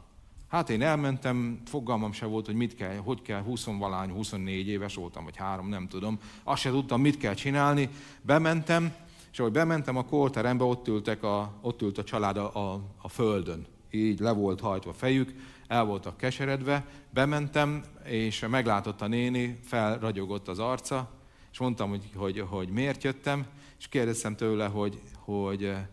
Hát 0.51 0.69
én 0.69 0.81
elmentem, 0.81 1.61
fogalmam 1.65 2.11
se 2.11 2.25
volt, 2.25 2.45
hogy 2.45 2.55
mit 2.55 2.75
kell, 2.75 2.95
hogy 2.95 3.21
kell, 3.21 3.41
20 3.41 3.65
valány, 3.65 4.11
24 4.11 4.67
éves 4.67 4.95
voltam, 4.95 5.23
vagy 5.23 5.35
három, 5.35 5.69
nem 5.69 5.87
tudom. 5.87 6.19
Azt 6.43 6.61
se 6.61 6.69
tudtam, 6.69 7.01
mit 7.01 7.17
kell 7.17 7.33
csinálni. 7.33 7.89
Bementem, 8.21 8.93
és 9.31 9.39
ahogy 9.39 9.51
bementem 9.51 9.97
a 9.97 10.05
kórterembe, 10.05 10.63
ott, 10.63 10.87
ültek 10.87 11.23
a, 11.23 11.53
ott 11.61 11.81
ült 11.81 11.97
a 11.97 12.03
család 12.03 12.37
a, 12.37 12.71
a, 12.71 12.81
a 13.01 13.09
földön. 13.09 13.65
Így 13.91 14.19
le 14.19 14.31
volt 14.31 14.59
hajtva 14.59 14.93
fejük, 14.93 15.33
el 15.67 15.83
voltak 15.83 16.17
keseredve. 16.17 16.85
Bementem, 17.09 17.83
és 18.03 18.45
meglátott 18.49 19.01
a 19.01 19.07
néni, 19.07 19.59
felragyogott 19.63 20.47
az 20.47 20.59
arca, 20.59 21.11
és 21.51 21.59
mondtam, 21.59 21.89
hogy, 21.89 22.09
hogy, 22.15 22.39
hogy 22.39 22.69
miért 22.69 23.03
jöttem, 23.03 23.45
és 23.79 23.87
kérdeztem 23.87 24.35
tőle, 24.35 24.65
hogy, 24.65 25.01
hogy 25.15 25.63
eh, 25.63 25.85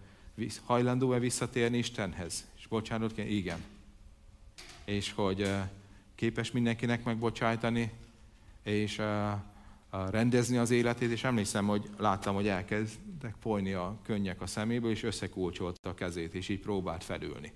hajlandó-e 0.65 1.19
visszatérni 1.19 1.79
Istenhez. 1.79 2.47
És 2.57 2.67
bocsánat, 2.67 3.19
igen. 3.19 3.59
És 4.89 5.13
hogy 5.13 5.51
képes 6.15 6.51
mindenkinek 6.51 7.05
megbocsájtani, 7.05 7.93
és 8.63 9.03
rendezni 9.91 10.57
az 10.57 10.71
életét, 10.71 11.11
és 11.11 11.25
emlékszem, 11.25 11.67
hogy 11.67 11.91
láttam, 11.97 12.35
hogy 12.35 12.49
elkezdtek 12.49 13.35
folyni 13.41 13.73
a 13.73 13.99
könnyek 14.03 14.41
a 14.41 14.47
szeméből, 14.47 14.91
és 14.91 15.03
összekulcsolta 15.03 15.89
a 15.89 15.95
kezét, 15.95 16.35
és 16.35 16.49
így 16.49 16.61
próbált 16.61 17.05
felülni. 17.05 17.53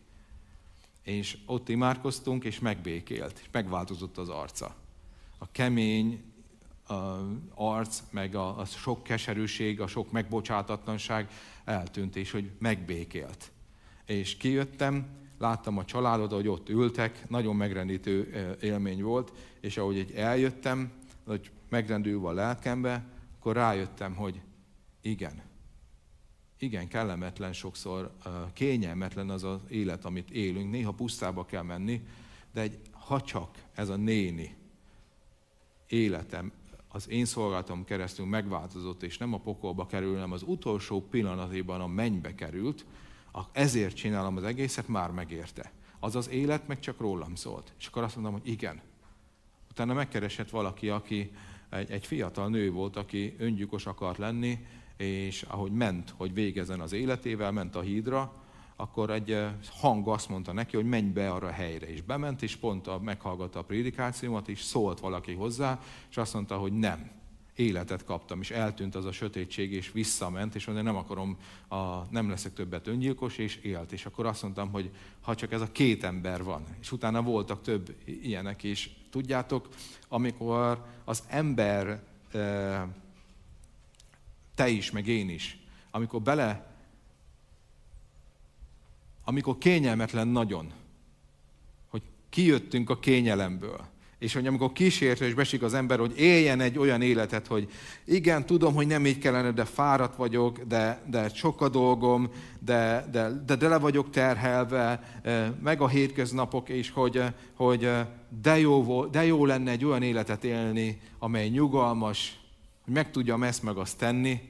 És 1.02 1.38
ott 1.46 1.68
imádkoztunk, 1.68 2.44
és 2.44 2.58
megbékélt, 2.58 3.38
és 3.38 3.48
megváltozott 3.52 4.18
az 4.18 4.28
arca. 4.28 4.74
A 5.38 5.50
kemény 5.50 6.22
a 6.86 7.18
arc, 7.54 8.02
meg 8.10 8.34
a, 8.34 8.58
a 8.58 8.64
sok 8.64 9.02
keserűség, 9.02 9.80
a 9.80 9.86
sok 9.86 10.10
megbocsátatlanság 10.10 11.30
eltűnt, 11.64 12.16
és 12.16 12.30
hogy 12.30 12.50
megbékélt. 12.58 13.50
És 14.06 14.36
kijöttem, 14.36 15.20
láttam 15.42 15.78
a 15.78 15.84
családot, 15.84 16.32
hogy 16.32 16.48
ott 16.48 16.68
ültek, 16.68 17.28
nagyon 17.28 17.56
megrendítő 17.56 18.30
élmény 18.60 19.02
volt, 19.02 19.32
és 19.60 19.76
ahogy 19.76 19.98
egy 19.98 20.12
eljöttem, 20.12 20.92
hogy 21.26 21.50
megrendülve 21.68 22.28
a 22.28 22.32
lelkembe, 22.32 23.04
akkor 23.38 23.54
rájöttem, 23.54 24.14
hogy 24.14 24.40
igen, 25.00 25.42
igen, 26.58 26.88
kellemetlen 26.88 27.52
sokszor, 27.52 28.12
kényelmetlen 28.52 29.30
az 29.30 29.44
az 29.44 29.60
élet, 29.68 30.04
amit 30.04 30.30
élünk. 30.30 30.70
Néha 30.70 30.92
pusztába 30.92 31.44
kell 31.44 31.62
menni, 31.62 32.02
de 32.52 32.60
egy, 32.60 32.80
ha 32.90 33.20
csak 33.20 33.50
ez 33.74 33.88
a 33.88 33.96
néni 33.96 34.56
életem, 35.88 36.52
az 36.88 37.08
én 37.08 37.24
szolgálatom 37.24 37.84
keresztül 37.84 38.26
megváltozott, 38.26 39.02
és 39.02 39.18
nem 39.18 39.34
a 39.34 39.38
pokolba 39.38 39.86
kerül, 39.86 40.14
hanem 40.14 40.32
az 40.32 40.42
utolsó 40.42 41.00
pillanatében 41.00 41.80
a 41.80 41.86
mennybe 41.86 42.34
került, 42.34 42.84
ezért 43.52 43.96
csinálom 43.96 44.36
az 44.36 44.44
egészet, 44.44 44.88
már 44.88 45.10
megérte. 45.10 45.72
Az 46.00 46.16
az 46.16 46.28
élet 46.28 46.66
meg 46.66 46.80
csak 46.80 47.00
rólam 47.00 47.34
szólt. 47.34 47.72
És 47.78 47.86
akkor 47.86 48.02
azt 48.02 48.14
mondom, 48.14 48.32
hogy 48.32 48.48
igen. 48.48 48.80
Utána 49.70 49.94
megkeresett 49.94 50.50
valaki, 50.50 50.88
aki 50.88 51.32
egy, 51.70 51.90
egy 51.90 52.06
fiatal 52.06 52.48
nő 52.48 52.70
volt, 52.70 52.96
aki 52.96 53.34
öngyilkos 53.38 53.86
akart 53.86 54.18
lenni, 54.18 54.66
és 54.96 55.42
ahogy 55.42 55.72
ment, 55.72 56.14
hogy 56.16 56.34
végezzen 56.34 56.80
az 56.80 56.92
életével, 56.92 57.52
ment 57.52 57.76
a 57.76 57.80
hídra, 57.80 58.32
akkor 58.76 59.10
egy 59.10 59.46
hang 59.80 60.08
azt 60.08 60.28
mondta 60.28 60.52
neki, 60.52 60.76
hogy 60.76 60.84
menj 60.84 61.08
be 61.08 61.30
arra 61.30 61.46
a 61.46 61.52
helyre. 61.52 61.88
És 61.88 62.02
bement, 62.02 62.42
és 62.42 62.56
pont 62.56 62.86
a, 62.86 62.98
meghallgatta 62.98 63.58
a 63.58 63.64
prédikációmat, 63.64 64.48
és 64.48 64.60
szólt 64.62 65.00
valaki 65.00 65.32
hozzá, 65.32 65.80
és 66.10 66.16
azt 66.16 66.34
mondta, 66.34 66.56
hogy 66.56 66.72
nem, 66.72 67.10
életet 67.54 68.04
kaptam, 68.04 68.40
és 68.40 68.50
eltűnt 68.50 68.94
az 68.94 69.04
a 69.04 69.12
sötétség, 69.12 69.72
és 69.72 69.92
visszament, 69.92 70.54
és 70.54 70.66
mondja, 70.66 70.84
nem 70.84 70.96
akarom, 70.96 71.38
a, 71.68 72.10
nem 72.10 72.30
leszek 72.30 72.52
többet 72.52 72.86
öngyilkos, 72.86 73.38
és 73.38 73.56
élt. 73.56 73.92
És 73.92 74.06
akkor 74.06 74.26
azt 74.26 74.42
mondtam, 74.42 74.70
hogy 74.70 74.90
ha 75.20 75.34
csak 75.34 75.52
ez 75.52 75.60
a 75.60 75.72
két 75.72 76.04
ember 76.04 76.42
van, 76.42 76.64
és 76.80 76.92
utána 76.92 77.22
voltak 77.22 77.62
több 77.62 77.96
ilyenek 78.04 78.62
is. 78.62 78.90
Tudjátok, 79.10 79.68
amikor 80.08 80.86
az 81.04 81.22
ember, 81.28 82.02
te 84.54 84.68
is, 84.68 84.90
meg 84.90 85.06
én 85.06 85.28
is, 85.28 85.58
amikor 85.90 86.22
bele, 86.22 86.76
amikor 89.24 89.58
kényelmetlen 89.58 90.28
nagyon, 90.28 90.72
hogy 91.88 92.02
kijöttünk 92.28 92.90
a 92.90 92.98
kényelemből, 92.98 93.91
és 94.22 94.32
hogy 94.32 94.46
amikor 94.46 94.72
kísértés 94.72 95.34
besik 95.34 95.62
az 95.62 95.74
ember, 95.74 95.98
hogy 95.98 96.18
éljen 96.18 96.60
egy 96.60 96.78
olyan 96.78 97.02
életet, 97.02 97.46
hogy 97.46 97.70
igen, 98.04 98.46
tudom, 98.46 98.74
hogy 98.74 98.86
nem 98.86 99.06
így 99.06 99.18
kellene, 99.18 99.50
de 99.50 99.64
fáradt 99.64 100.16
vagyok, 100.16 100.58
de, 100.58 101.02
de 101.06 101.28
sok 101.28 101.60
a 101.60 101.68
dolgom, 101.68 102.30
de, 102.58 103.08
de, 103.10 103.42
de, 103.46 103.56
de 103.56 103.68
le 103.68 103.78
vagyok 103.78 104.10
terhelve, 104.10 105.02
eh, 105.22 105.50
meg 105.62 105.80
a 105.80 105.88
hétköznapok, 105.88 106.68
és 106.68 106.90
hogy, 106.90 107.16
eh, 107.16 107.32
hogy 107.54 107.84
eh, 107.84 108.06
de, 108.42 108.58
jó, 108.58 109.06
de 109.06 109.24
jó 109.24 109.46
lenne 109.46 109.70
egy 109.70 109.84
olyan 109.84 110.02
életet 110.02 110.44
élni, 110.44 111.00
amely 111.18 111.48
nyugalmas, 111.48 112.40
hogy 112.84 112.94
meg 112.94 113.10
tudjam 113.10 113.42
ezt 113.42 113.62
meg 113.62 113.76
azt 113.76 113.98
tenni. 113.98 114.40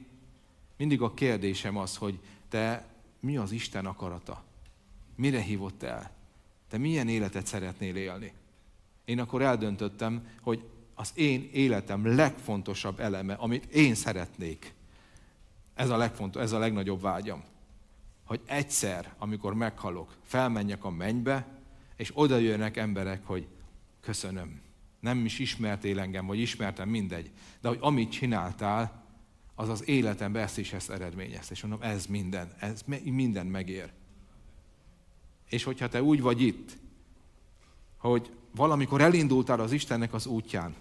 Mindig 0.77 1.01
a 1.01 1.13
kérdésem 1.13 1.77
az, 1.77 1.95
hogy 1.95 2.19
te 2.49 2.85
mi 3.19 3.37
az 3.37 3.51
Isten 3.51 3.85
akarata? 3.85 4.43
Mire 5.15 5.41
hívott 5.41 5.83
el? 5.83 6.11
Te 6.69 6.77
milyen 6.77 7.07
életet 7.07 7.45
szeretnél 7.45 7.95
élni? 7.95 8.33
Én 9.05 9.19
akkor 9.19 9.41
eldöntöttem, 9.41 10.27
hogy 10.41 10.63
az 10.93 11.11
én 11.15 11.49
életem 11.53 12.15
legfontosabb 12.15 12.99
eleme, 12.99 13.33
amit 13.33 13.65
én 13.65 13.95
szeretnék, 13.95 14.73
ez 15.73 15.89
a, 15.89 15.97
legfontos, 15.97 16.41
ez 16.41 16.51
a 16.51 16.59
legnagyobb 16.59 17.01
vágyam. 17.01 17.43
Hogy 18.23 18.41
egyszer, 18.45 19.13
amikor 19.17 19.53
meghalok, 19.53 20.15
felmenjek 20.23 20.83
a 20.83 20.89
mennybe, 20.89 21.47
és 21.95 22.11
oda 22.13 22.37
jönnek 22.37 22.77
emberek, 22.77 23.25
hogy 23.25 23.47
köszönöm. 24.01 24.61
Nem 24.99 25.25
is 25.25 25.39
ismertél 25.39 25.99
engem, 25.99 26.25
vagy 26.25 26.39
ismertem, 26.39 26.89
mindegy. 26.89 27.31
De 27.61 27.67
hogy 27.67 27.77
amit 27.81 28.11
csináltál, 28.11 29.03
az 29.55 29.69
az 29.69 29.87
életemben 29.87 30.43
ezt 30.43 30.57
is 30.57 30.73
ezt 30.73 30.89
eredményezte. 30.89 31.53
És 31.53 31.61
mondom, 31.61 31.81
ez 31.81 32.05
minden, 32.05 32.53
ez 32.59 32.81
minden 33.03 33.45
megér. 33.45 33.91
És 35.49 35.63
hogyha 35.63 35.89
te 35.89 36.03
úgy 36.03 36.21
vagy 36.21 36.41
itt, 36.41 36.77
hogy 37.97 38.31
valamikor 38.55 39.01
elindultál 39.01 39.59
az 39.59 39.71
Istennek 39.71 40.13
az 40.13 40.25
útján, 40.25 40.75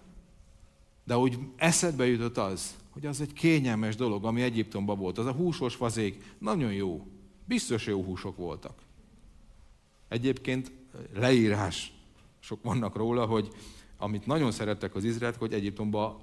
de 1.05 1.17
úgy 1.17 1.39
eszedbe 1.57 2.07
jutott 2.07 2.37
az, 2.37 2.75
hogy 2.91 3.07
az 3.07 3.21
egy 3.21 3.33
kényelmes 3.33 3.97
dolog, 3.97 4.25
ami 4.25 4.43
Egyiptomban 4.43 4.99
volt. 4.99 5.19
Az 5.19 5.27
a 5.27 5.33
húsos 5.33 5.75
fazék 5.75 6.35
nagyon 6.39 6.73
jó. 6.73 7.07
Biztos 7.45 7.87
jó 7.87 8.03
húsok 8.03 8.37
voltak. 8.37 8.75
Egyébként 10.09 10.73
leírás 11.15 11.93
sok 12.39 12.63
vannak 12.63 12.97
róla, 12.97 13.27
hogy 13.27 13.49
amit 13.97 14.27
nagyon 14.27 14.51
szerettek 14.51 14.95
az 14.95 15.05
izraelek, 15.05 15.39
hogy 15.39 15.53
Egyiptomban 15.53 16.19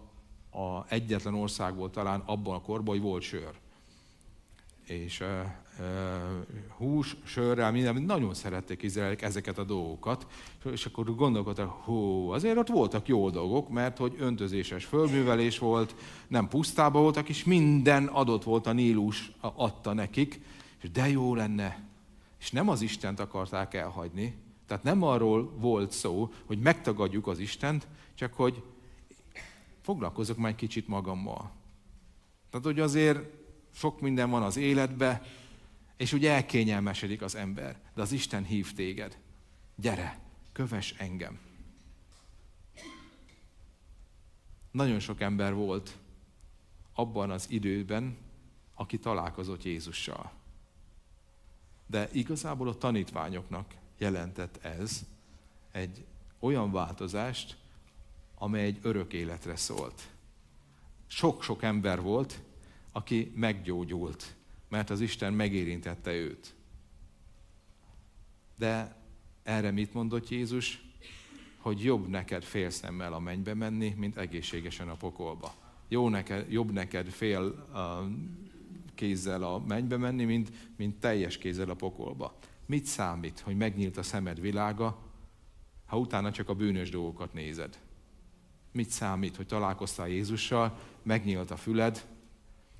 a 0.52 0.88
egyetlen 0.88 1.34
ország 1.34 1.76
volt 1.76 1.92
talán 1.92 2.20
abban 2.20 2.56
a 2.56 2.62
korban, 2.62 2.96
hogy 2.96 3.04
volt 3.04 3.24
sör. 3.24 3.54
És 4.86 5.24
hús, 6.78 7.16
sörrel, 7.24 7.72
minden, 7.72 8.02
nagyon 8.02 8.34
szerették 8.34 8.84
izraelik 8.84 9.22
ezeket 9.22 9.58
a 9.58 9.64
dolgokat, 9.64 10.28
és 10.72 10.86
akkor 10.86 11.16
gondolkodtak, 11.16 11.70
hú, 11.70 12.30
azért 12.30 12.58
ott 12.58 12.68
voltak 12.68 13.08
jó 13.08 13.30
dolgok, 13.30 13.70
mert 13.70 13.98
hogy 13.98 14.16
öntözéses 14.20 14.86
fölművelés 14.86 15.58
volt, 15.58 15.96
nem 16.28 16.48
pusztában 16.48 17.02
voltak, 17.02 17.30
és 17.30 17.44
minden 17.44 18.06
adott 18.06 18.44
volt 18.44 18.68
a 18.68 18.74
Nílus, 18.74 19.32
adta 19.40 19.94
nekik, 19.94 20.42
és 20.82 20.92
de 20.92 21.10
jó 21.10 21.36
lenne. 21.36 21.84
És 22.40 22.52
nem 22.52 22.70
az 22.70 22.82
Istent 22.82 23.20
akarták 23.20 23.74
elhagyni, 23.74 24.36
tehát 24.68 24.84
nem 24.84 25.04
arról 25.04 25.52
volt 25.58 25.92
szó, 25.92 26.34
hogy 26.46 26.60
megtagadjuk 26.60 27.28
az 27.28 27.40
Istent, 27.40 27.88
csak 28.16 28.34
hogy 28.34 28.64
foglalkozok 29.82 30.38
már 30.38 30.52
egy 30.52 30.56
kicsit 30.56 30.88
magammal. 30.88 31.52
Tehát, 32.50 32.66
hogy 32.66 32.80
azért 32.80 33.20
sok 33.74 34.02
minden 34.02 34.30
van 34.30 34.44
az 34.44 34.58
életbe, 34.58 35.22
és 36.00 36.14
úgy 36.14 36.26
elkényelmesedik 36.26 37.22
az 37.22 37.36
ember. 37.36 37.80
De 37.94 38.02
az 38.02 38.12
Isten 38.12 38.44
hív 38.44 38.74
téged. 38.74 39.18
Gyere, 39.76 40.20
kövess 40.52 40.94
engem. 40.98 41.40
Nagyon 44.72 45.00
sok 45.00 45.22
ember 45.22 45.54
volt 45.54 45.98
abban 46.94 47.32
az 47.32 47.46
időben, 47.50 48.18
aki 48.76 49.00
találkozott 49.00 49.64
Jézussal. 49.64 50.32
De 51.86 52.10
igazából 52.12 52.68
a 52.68 52.78
tanítványoknak 52.78 53.76
jelentett 53.98 54.64
ez 54.64 55.06
egy 55.72 56.06
olyan 56.40 56.72
változást, 56.72 57.58
amely 58.36 58.66
egy 58.66 58.80
örök 58.82 59.14
életre 59.14 59.56
szólt. 59.56 60.10
Sok-sok 61.08 61.64
ember 61.64 62.02
volt, 62.02 62.42
aki 62.92 63.32
meggyógyult, 63.36 64.38
mert 64.70 64.90
az 64.90 65.02
Isten 65.02 65.34
megérintette 65.34 66.14
őt. 66.14 66.54
De 68.58 68.96
erre 69.44 69.72
mit 69.72 69.94
mondott 69.94 70.30
Jézus? 70.30 70.82
Hogy 71.58 71.84
jobb 71.84 72.08
neked 72.08 72.44
fél 72.44 72.70
szemmel 72.70 73.14
a 73.14 73.20
mennybe 73.20 73.54
menni, 73.54 73.94
mint 73.98 74.18
egészségesen 74.18 74.90
a 74.90 74.96
pokolba. 74.96 75.54
Jó 75.88 76.10
neked, 76.10 76.52
jobb 76.52 76.72
neked 76.72 77.08
fél 77.08 77.68
uh, 77.74 77.80
kézzel 78.96 79.44
a 79.44 79.60
mennybe 79.60 79.98
menni, 79.98 80.24
mint, 80.24 80.52
mint 80.78 81.00
teljes 81.00 81.38
kézzel 81.38 81.70
a 81.70 81.74
pokolba. 81.74 82.38
Mit 82.66 82.86
számít, 82.86 83.40
hogy 83.40 83.58
megnyílt 83.58 83.98
a 83.98 84.04
szemed 84.04 84.42
világa, 84.42 84.98
ha 85.86 85.98
utána 85.98 86.32
csak 86.32 86.50
a 86.50 86.54
bűnös 86.54 86.90
dolgokat 86.90 87.34
nézed? 87.34 87.80
Mit 88.72 88.90
számít, 88.90 89.36
hogy 89.36 89.46
találkoztál 89.46 90.08
Jézussal, 90.08 90.80
megnyílt 91.04 91.52
a 91.52 91.58
füled, 91.58 92.06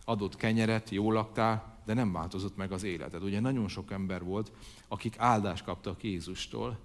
adott 0.06 0.36
kenyeret, 0.36 0.90
jól 0.90 1.14
laktál, 1.14 1.79
de 1.90 1.96
nem 1.96 2.12
változott 2.12 2.56
meg 2.56 2.72
az 2.72 2.84
életed. 2.84 3.24
Ugye 3.24 3.40
nagyon 3.40 3.68
sok 3.68 3.92
ember 3.92 4.24
volt, 4.24 4.52
akik 4.88 5.16
áldást 5.18 5.64
kaptak 5.64 6.04
Jézustól, 6.04 6.80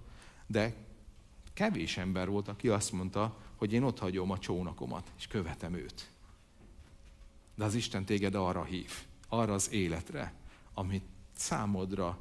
de 0.47 0.73
kevés 1.53 1.97
ember 1.97 2.29
volt, 2.29 2.47
aki 2.47 2.69
azt 2.69 2.91
mondta, 2.91 3.37
hogy 3.55 3.73
én 3.73 3.83
ott 3.83 3.99
hagyom 3.99 4.31
a 4.31 4.37
csónakomat, 4.37 5.11
és 5.17 5.27
követem 5.27 5.73
őt. 5.73 6.09
De 7.55 7.63
az 7.63 7.75
Isten 7.75 8.05
téged 8.05 8.35
arra 8.35 8.63
hív, 8.63 8.91
arra 9.27 9.53
az 9.53 9.71
életre, 9.71 10.33
amit 10.73 11.05
számodra 11.35 12.17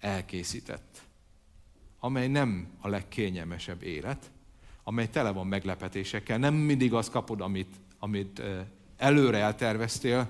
elkészített. 0.00 1.02
Amely 1.98 2.28
nem 2.28 2.68
a 2.80 2.88
legkényelmesebb 2.88 3.82
élet, 3.82 4.30
amely 4.82 5.08
tele 5.08 5.30
van 5.30 5.46
meglepetésekkel. 5.46 6.38
Nem 6.38 6.54
mindig 6.54 6.94
azt 6.94 7.10
kapod, 7.10 7.40
amit, 7.40 7.74
amit 7.98 8.42
előre 8.96 9.38
elterveztél, 9.38 10.28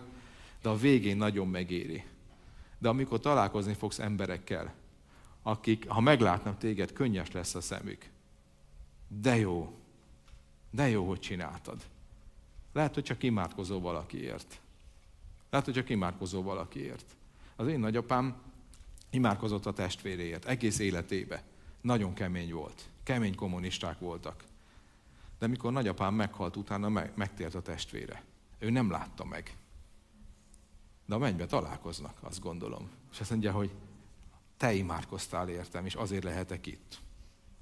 de 0.67 0.73
a 0.73 0.77
végén 0.77 1.17
nagyon 1.17 1.49
megéri. 1.49 2.05
De 2.79 2.89
amikor 2.89 3.21
találkozni 3.21 3.75
fogsz 3.75 3.99
emberekkel, 3.99 4.75
akik, 5.43 5.89
ha 5.89 6.01
meglátnak 6.01 6.59
téged, 6.59 6.93
könnyes 6.93 7.31
lesz 7.31 7.55
a 7.55 7.61
szemük. 7.61 8.11
De 9.09 9.37
jó, 9.37 9.79
de 10.71 10.89
jó, 10.89 11.09
hogy 11.09 11.19
csináltad. 11.19 11.83
Lehet, 12.73 12.95
hogy 12.95 13.03
csak 13.03 13.23
imádkozó 13.23 13.81
valakiért. 13.81 14.61
Lehet, 15.51 15.67
hogy 15.67 15.75
csak 15.75 15.89
imádkozó 15.89 16.43
valakiért. 16.43 17.17
Az 17.57 17.67
én 17.67 17.81
nagyapám 17.81 18.37
imádkozott 19.11 19.67
a 19.67 19.73
testvéréért, 19.73 20.45
egész 20.45 20.79
életébe. 20.79 21.43
Nagyon 21.81 22.15
kemény 22.15 22.53
volt. 22.53 22.89
Kemény 23.03 23.35
kommunisták 23.35 23.99
voltak. 23.99 24.45
De 25.39 25.47
mikor 25.47 25.73
nagyapám 25.73 26.15
meghalt, 26.15 26.57
utána 26.57 26.89
megtért 27.15 27.55
a 27.55 27.63
testvére. 27.63 28.23
Ő 28.59 28.71
nem 28.71 28.91
látta 28.91 29.25
meg. 29.25 29.57
De 31.07 31.15
a 31.15 31.19
mennybe 31.19 31.47
találkoznak, 31.47 32.19
azt 32.21 32.41
gondolom. 32.41 32.91
És 33.13 33.21
azt 33.21 33.31
mondja, 33.31 33.53
hogy 33.53 33.71
te 34.57 34.75
imádkoztál 34.75 35.49
értem, 35.49 35.87
és 35.87 35.95
azért 35.95 36.25
lehetek 36.25 36.67
itt. 36.67 37.01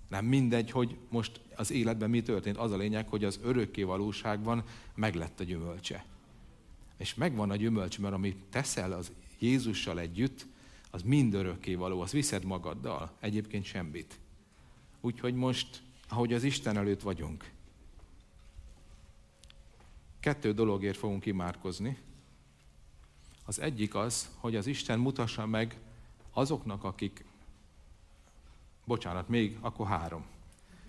Nem 0.09 0.25
mindegy, 0.25 0.71
hogy 0.71 0.97
most 1.09 1.41
az 1.57 1.71
életben 1.71 2.11
mi 2.11 2.23
történt. 2.23 2.57
Az 2.57 2.71
a 2.71 2.77
lényeg, 2.77 3.09
hogy 3.09 3.25
az 3.25 3.41
örökké 3.43 3.83
valóságban 3.83 4.65
meglett 4.95 5.41
a 5.41 5.45
gyümölcse. 5.45 6.05
És 6.97 7.15
megvan 7.15 7.51
a 7.51 7.57
gyümölcs, 7.57 7.99
mert 7.99 8.15
amit 8.15 8.45
teszel 8.51 8.93
az 8.93 9.13
Jézussal 9.39 9.99
együtt, 9.99 10.47
az 10.91 11.03
mind 11.03 11.35
örökké 11.35 11.75
való, 11.75 12.01
az 12.01 12.13
viszed 12.13 12.45
magaddal, 12.45 13.13
egyébként 13.21 13.65
semmit. 13.65 14.19
Úgyhogy 15.01 15.35
most, 15.35 15.83
ahogy 16.09 16.33
az 16.33 16.43
Isten 16.43 16.77
előtt 16.77 17.01
vagyunk, 17.01 17.51
kettő 20.21 20.53
dologért 20.53 20.97
fogunk 20.97 21.27
imádkozni. 21.27 21.99
Az 23.45 23.61
egyik 23.61 23.95
az, 23.95 24.29
hogy 24.37 24.57
az 24.57 24.67
Isten 24.67 24.99
mutassa 24.99 25.47
meg 25.47 25.77
azoknak, 26.33 26.85
akik, 26.85 27.25
bocsánat, 28.85 29.29
még, 29.29 29.57
akkor 29.61 29.87
három. 29.87 30.25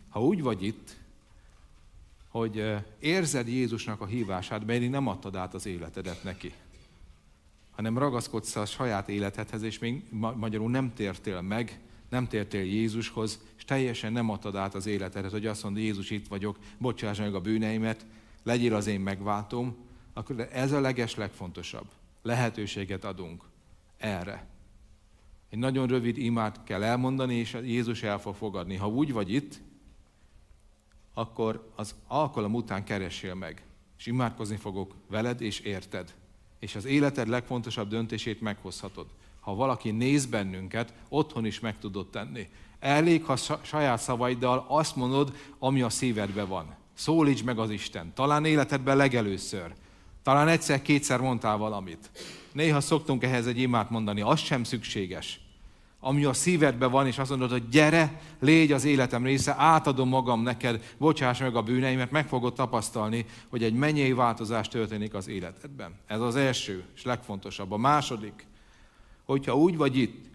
Ha 0.09 0.21
úgy 0.21 0.41
vagy 0.41 0.63
itt, 0.63 0.95
hogy 2.29 2.75
érzed 2.99 3.47
Jézusnak 3.47 4.01
a 4.01 4.05
hívását, 4.05 4.65
mert 4.65 4.89
nem 4.89 5.07
adtad 5.07 5.35
át 5.35 5.53
az 5.53 5.65
életedet 5.65 6.23
neki, 6.23 6.53
hanem 7.71 7.97
ragaszkodsz 7.97 8.55
a 8.55 8.65
saját 8.65 9.09
életedhez, 9.09 9.61
és 9.61 9.79
még 9.79 10.03
magyarul 10.11 10.69
nem 10.69 10.93
tértél 10.93 11.41
meg, 11.41 11.79
nem 12.09 12.27
tértél 12.27 12.63
Jézushoz, 12.63 13.39
és 13.57 13.65
teljesen 13.65 14.11
nem 14.11 14.29
adtad 14.29 14.55
át 14.55 14.75
az 14.75 14.85
életedet, 14.85 15.31
hogy 15.31 15.45
azt 15.45 15.63
mondod, 15.63 15.81
Jézus, 15.81 16.09
itt 16.09 16.27
vagyok, 16.27 16.57
bocsáss 16.77 17.17
meg 17.17 17.35
a 17.35 17.41
bűneimet, 17.41 18.05
legyél 18.43 18.75
az 18.75 18.87
én 18.87 18.99
megváltom, 18.99 19.75
akkor 20.13 20.49
ez 20.51 20.71
a 20.71 20.79
leges 20.79 21.15
legfontosabb. 21.15 21.87
Lehetőséget 22.25 23.03
adunk 23.03 23.43
erre. 23.97 24.45
Egy 25.49 25.57
nagyon 25.57 25.87
rövid 25.87 26.17
imát 26.17 26.63
kell 26.63 26.83
elmondani, 26.83 27.35
és 27.35 27.57
Jézus 27.63 28.03
el 28.03 28.19
fog 28.19 28.35
fogadni. 28.35 28.75
Ha 28.75 28.87
úgy 28.87 29.13
vagy 29.13 29.33
itt, 29.33 29.61
akkor 31.13 31.71
az 31.75 31.95
alkalom 32.07 32.53
után 32.53 32.83
keresél 32.83 33.33
meg, 33.33 33.63
és 33.97 34.05
imádkozni 34.05 34.55
fogok 34.55 34.95
veled 35.09 35.41
és 35.41 35.59
érted. 35.59 36.13
És 36.59 36.75
az 36.75 36.85
életed 36.85 37.27
legfontosabb 37.27 37.89
döntését 37.89 38.41
meghozhatod. 38.41 39.07
Ha 39.39 39.55
valaki 39.55 39.91
néz 39.91 40.25
bennünket, 40.25 40.93
otthon 41.09 41.45
is 41.45 41.59
meg 41.59 41.79
tudod 41.79 42.09
tenni. 42.09 42.49
Elég, 42.79 43.23
ha 43.23 43.35
saját 43.61 44.01
szavaiddal 44.01 44.65
azt 44.67 44.95
mondod, 44.95 45.35
ami 45.59 45.81
a 45.81 45.89
szívedben 45.89 46.47
van. 46.47 46.75
Szólíts 46.93 47.43
meg 47.43 47.59
az 47.59 47.69
Isten. 47.69 48.13
Talán 48.13 48.45
életedben 48.45 48.97
legelőször. 48.97 49.73
Talán 50.25 50.47
egyszer-kétszer 50.47 51.19
mondtál 51.19 51.57
valamit. 51.57 52.09
Néha 52.51 52.81
szoktunk 52.81 53.23
ehhez 53.23 53.47
egy 53.47 53.59
imát 53.59 53.89
mondani, 53.89 54.21
az 54.21 54.39
sem 54.39 54.63
szükséges. 54.63 55.39
Ami 55.99 56.23
a 56.23 56.33
szívedben 56.33 56.91
van, 56.91 57.07
és 57.07 57.17
azt 57.17 57.29
mondod, 57.29 57.51
hogy 57.51 57.69
gyere, 57.69 58.21
légy 58.39 58.71
az 58.71 58.85
életem 58.85 59.23
része, 59.23 59.55
átadom 59.57 60.09
magam 60.09 60.41
neked, 60.41 60.95
bocsáss 60.97 61.39
meg 61.39 61.55
a 61.55 61.61
bűneimet, 61.61 62.11
meg 62.11 62.27
fogod 62.27 62.53
tapasztalni, 62.53 63.25
hogy 63.49 63.63
egy 63.63 63.73
mennyei 63.73 64.13
változás 64.13 64.67
történik 64.67 65.13
az 65.13 65.27
életedben. 65.27 65.95
Ez 66.07 66.21
az 66.21 66.35
első, 66.35 66.83
és 66.95 67.03
legfontosabb. 67.03 67.71
A 67.71 67.77
második, 67.77 68.47
hogyha 69.25 69.57
úgy 69.57 69.77
vagy 69.77 69.97
itt, 69.97 70.25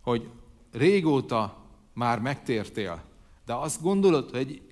hogy 0.00 0.28
régóta 0.72 1.56
már 1.92 2.18
megtértél, 2.18 3.02
de 3.46 3.54
azt 3.54 3.82
gondolod, 3.82 4.30
hogy 4.30 4.62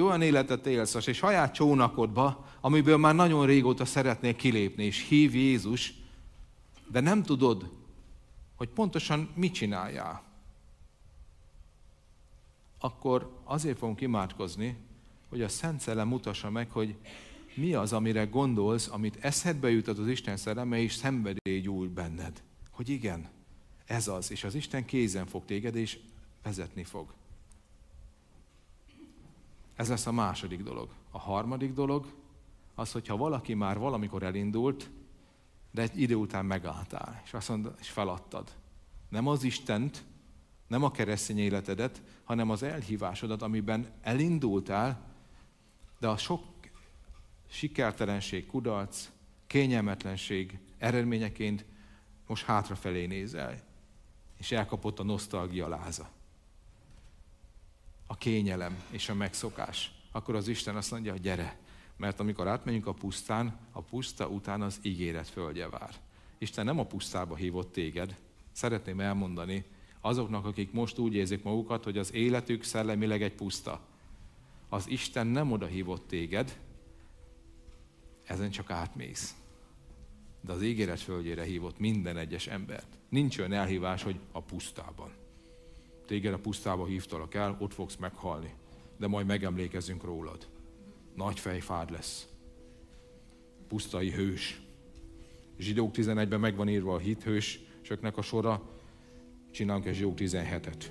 olyan 0.00 0.22
életet 0.22 0.66
élsz, 0.66 0.94
és 0.94 1.06
egy 1.06 1.14
saját 1.14 1.54
csónakodba, 1.54 2.48
amiből 2.60 2.96
már 2.96 3.14
nagyon 3.14 3.46
régóta 3.46 3.84
szeretnél 3.84 4.36
kilépni, 4.36 4.84
és 4.84 5.08
hív 5.08 5.34
Jézus, 5.34 5.94
de 6.90 7.00
nem 7.00 7.22
tudod, 7.22 7.70
hogy 8.56 8.68
pontosan 8.68 9.30
mit 9.34 9.54
csináljál. 9.54 10.22
Akkor 12.80 13.40
azért 13.44 13.78
fogunk 13.78 14.00
imádkozni, 14.00 14.76
hogy 15.28 15.42
a 15.42 15.48
Szent 15.48 15.80
Szellem 15.80 16.08
mutassa 16.08 16.50
meg, 16.50 16.70
hogy 16.70 16.94
mi 17.54 17.74
az, 17.74 17.92
amire 17.92 18.24
gondolsz, 18.24 18.88
amit 18.88 19.18
eszedbe 19.20 19.70
jutott 19.70 19.98
az 19.98 20.08
Isten 20.08 20.36
szelleme, 20.36 20.78
és 20.78 20.94
szenvedély 20.94 21.60
gyújt 21.60 21.90
benned. 21.90 22.42
Hogy 22.70 22.88
igen, 22.88 23.28
ez 23.86 24.08
az, 24.08 24.30
és 24.30 24.44
az 24.44 24.54
Isten 24.54 24.84
kézen 24.84 25.26
fog 25.26 25.44
téged, 25.44 25.76
és 25.76 25.98
vezetni 26.42 26.84
fog. 26.84 27.17
Ez 29.78 29.88
lesz 29.88 30.06
a 30.06 30.12
második 30.12 30.62
dolog. 30.62 30.88
A 31.10 31.18
harmadik 31.18 31.72
dolog 31.72 32.06
az, 32.74 32.92
hogyha 32.92 33.16
valaki 33.16 33.54
már 33.54 33.78
valamikor 33.78 34.22
elindult, 34.22 34.90
de 35.70 35.82
egy 35.82 36.00
idő 36.00 36.14
után 36.14 36.44
megálltál, 36.44 37.22
és 37.24 37.34
azt 37.34 37.48
mondod, 37.48 37.74
és 37.80 37.88
feladtad. 37.88 38.52
Nem 39.08 39.26
az 39.26 39.42
Istent, 39.42 40.04
nem 40.66 40.82
a 40.82 40.90
keresztény 40.90 41.38
életedet, 41.38 42.02
hanem 42.24 42.50
az 42.50 42.62
elhívásodat, 42.62 43.42
amiben 43.42 43.86
elindultál, 44.00 45.14
de 45.98 46.08
a 46.08 46.16
sok 46.16 46.42
sikertelenség, 47.48 48.46
kudarc, 48.46 49.08
kényelmetlenség 49.46 50.58
eredményeként 50.78 51.64
most 52.26 52.44
hátrafelé 52.44 53.06
nézel, 53.06 53.54
és 54.36 54.52
elkapott 54.52 54.98
a 54.98 55.04
nosztalgia 55.04 55.68
láza. 55.68 56.08
A 58.10 58.16
kényelem 58.16 58.82
és 58.90 59.08
a 59.08 59.14
megszokás. 59.14 59.92
Akkor 60.12 60.34
az 60.34 60.48
Isten 60.48 60.76
azt 60.76 60.90
mondja, 60.90 61.12
hogy 61.12 61.20
gyere, 61.20 61.58
mert 61.96 62.20
amikor 62.20 62.48
átmegyünk 62.48 62.86
a 62.86 62.92
pusztán, 62.92 63.58
a 63.72 63.80
puszta 63.80 64.28
után 64.28 64.62
az 64.62 64.78
ígéret 64.82 65.28
földje 65.28 65.68
vár. 65.68 65.94
Isten 66.38 66.64
nem 66.64 66.78
a 66.78 66.86
pusztába 66.86 67.36
hívott 67.36 67.72
téged. 67.72 68.16
Szeretném 68.52 69.00
elmondani 69.00 69.64
azoknak, 70.00 70.44
akik 70.44 70.72
most 70.72 70.98
úgy 70.98 71.14
érzik 71.14 71.42
magukat, 71.42 71.84
hogy 71.84 71.98
az 71.98 72.14
életük 72.14 72.62
szellemileg 72.62 73.22
egy 73.22 73.34
puszta. 73.34 73.80
Az 74.68 74.88
Isten 74.88 75.26
nem 75.26 75.52
oda 75.52 75.66
hívott 75.66 76.08
téged, 76.08 76.58
ezen 78.24 78.50
csak 78.50 78.70
átmész. 78.70 79.34
De 80.40 80.52
az 80.52 80.62
ígéret 80.62 81.00
földjére 81.00 81.42
hívott 81.42 81.78
minden 81.78 82.16
egyes 82.16 82.46
embert. 82.46 82.98
Nincs 83.08 83.38
olyan 83.38 83.52
elhívás, 83.52 84.02
hogy 84.02 84.20
a 84.32 84.42
pusztában. 84.42 85.10
Téged 86.08 86.32
a 86.32 86.38
pusztába 86.38 86.86
hívtalak 86.86 87.34
el, 87.34 87.56
ott 87.60 87.72
fogsz 87.72 87.96
meghalni. 87.96 88.54
De 88.96 89.06
majd 89.06 89.26
megemlékezünk 89.26 90.04
rólad. 90.04 90.48
Nagy 91.14 91.38
fejfád 91.38 91.90
lesz. 91.90 92.28
Pusztai 93.66 94.10
hős. 94.10 94.60
Zsidók 95.58 95.94
11-ben 95.94 96.40
megvan 96.40 96.68
írva 96.68 96.94
a 96.94 96.98
hithősöknek 96.98 98.16
a 98.16 98.22
sora, 98.22 98.62
csinálunk 99.50 99.86
egy 99.86 99.94
Zsidók 99.94 100.18
17-et. 100.18 100.84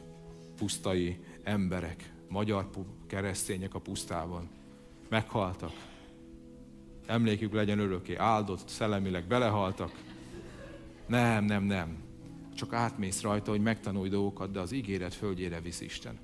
Pusztai 0.57 1.19
emberek, 1.43 2.13
magyar 2.27 2.69
keresztények 3.07 3.73
a 3.73 3.79
pusztában. 3.79 4.49
Meghaltak. 5.09 5.73
Emlékük 7.05 7.53
legyen 7.53 7.79
örökké. 7.79 8.15
Áldott, 8.15 8.67
szellemileg 8.67 9.27
belehaltak. 9.27 9.91
Nem, 11.07 11.45
nem, 11.45 11.63
nem. 11.63 12.06
Csak 12.57 12.73
átmész 12.73 13.21
rajta, 13.21 13.51
hogy 13.51 13.61
megtanulj 13.61 14.09
dolgokat, 14.09 14.51
de 14.51 14.59
az 14.59 14.71
ígéret 14.71 15.13
földjére 15.13 15.61
visz 15.61 15.81
Isten. 15.81 16.19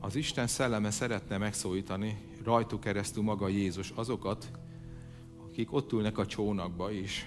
Az 0.00 0.16
Isten 0.16 0.46
szelleme 0.46 0.90
szeretne 0.90 1.38
megszólítani 1.38 2.18
rajtuk 2.44 2.80
keresztül 2.80 3.22
maga 3.22 3.48
Jézus 3.48 3.90
azokat, 3.90 4.50
akik 5.46 5.72
ott 5.72 5.92
ülnek 5.92 6.18
a 6.18 6.26
csónakba 6.26 6.90
is. 6.90 7.24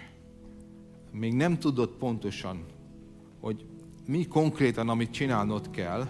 Még 1.11 1.33
nem 1.33 1.59
tudod 1.59 1.89
pontosan, 1.89 2.65
hogy 3.39 3.65
mi 4.07 4.27
konkrétan, 4.27 4.89
amit 4.89 5.11
csinálnod 5.11 5.69
kell, 5.69 6.07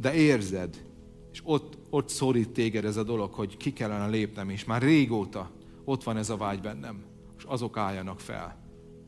de 0.00 0.14
érzed, 0.14 0.86
és 1.32 1.40
ott, 1.44 1.78
ott 1.90 2.08
szorít 2.08 2.50
téged 2.50 2.84
ez 2.84 2.96
a 2.96 3.02
dolog, 3.02 3.32
hogy 3.32 3.56
ki 3.56 3.72
kellene 3.72 4.06
lépnem, 4.06 4.50
és 4.50 4.64
már 4.64 4.82
régóta 4.82 5.50
ott 5.84 6.02
van 6.02 6.16
ez 6.16 6.30
a 6.30 6.36
vágy 6.36 6.60
bennem, 6.60 7.04
és 7.38 7.44
azok 7.44 7.76
álljanak 7.76 8.20
fel. 8.20 8.56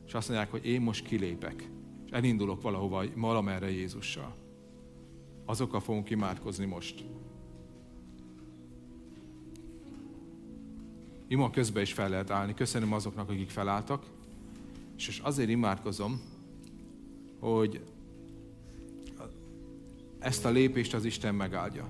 És 0.05 0.13
azt 0.13 0.27
mondják, 0.29 0.51
hogy 0.51 0.65
én 0.65 0.81
most 0.81 1.05
kilépek, 1.05 1.69
és 2.05 2.11
elindulok 2.11 2.61
valahova, 2.61 3.03
valamerre 3.15 3.71
Jézussal 3.71 4.39
azokkal 5.51 5.79
fogunk 5.79 6.09
imádkozni 6.09 6.65
most. 6.65 7.03
Ima 11.27 11.49
közben 11.49 11.81
is 11.81 11.93
fel 11.93 12.09
lehet 12.09 12.29
állni. 12.29 12.53
Köszönöm 12.53 12.93
azoknak, 12.93 13.29
akik 13.29 13.49
felálltak. 13.49 14.05
És 14.97 15.19
azért 15.23 15.49
imádkozom, 15.49 16.21
hogy 17.41 17.81
ezt 20.19 20.45
a 20.45 20.49
lépést 20.49 20.93
az 20.93 21.05
Isten 21.05 21.35
megáldja. 21.35 21.87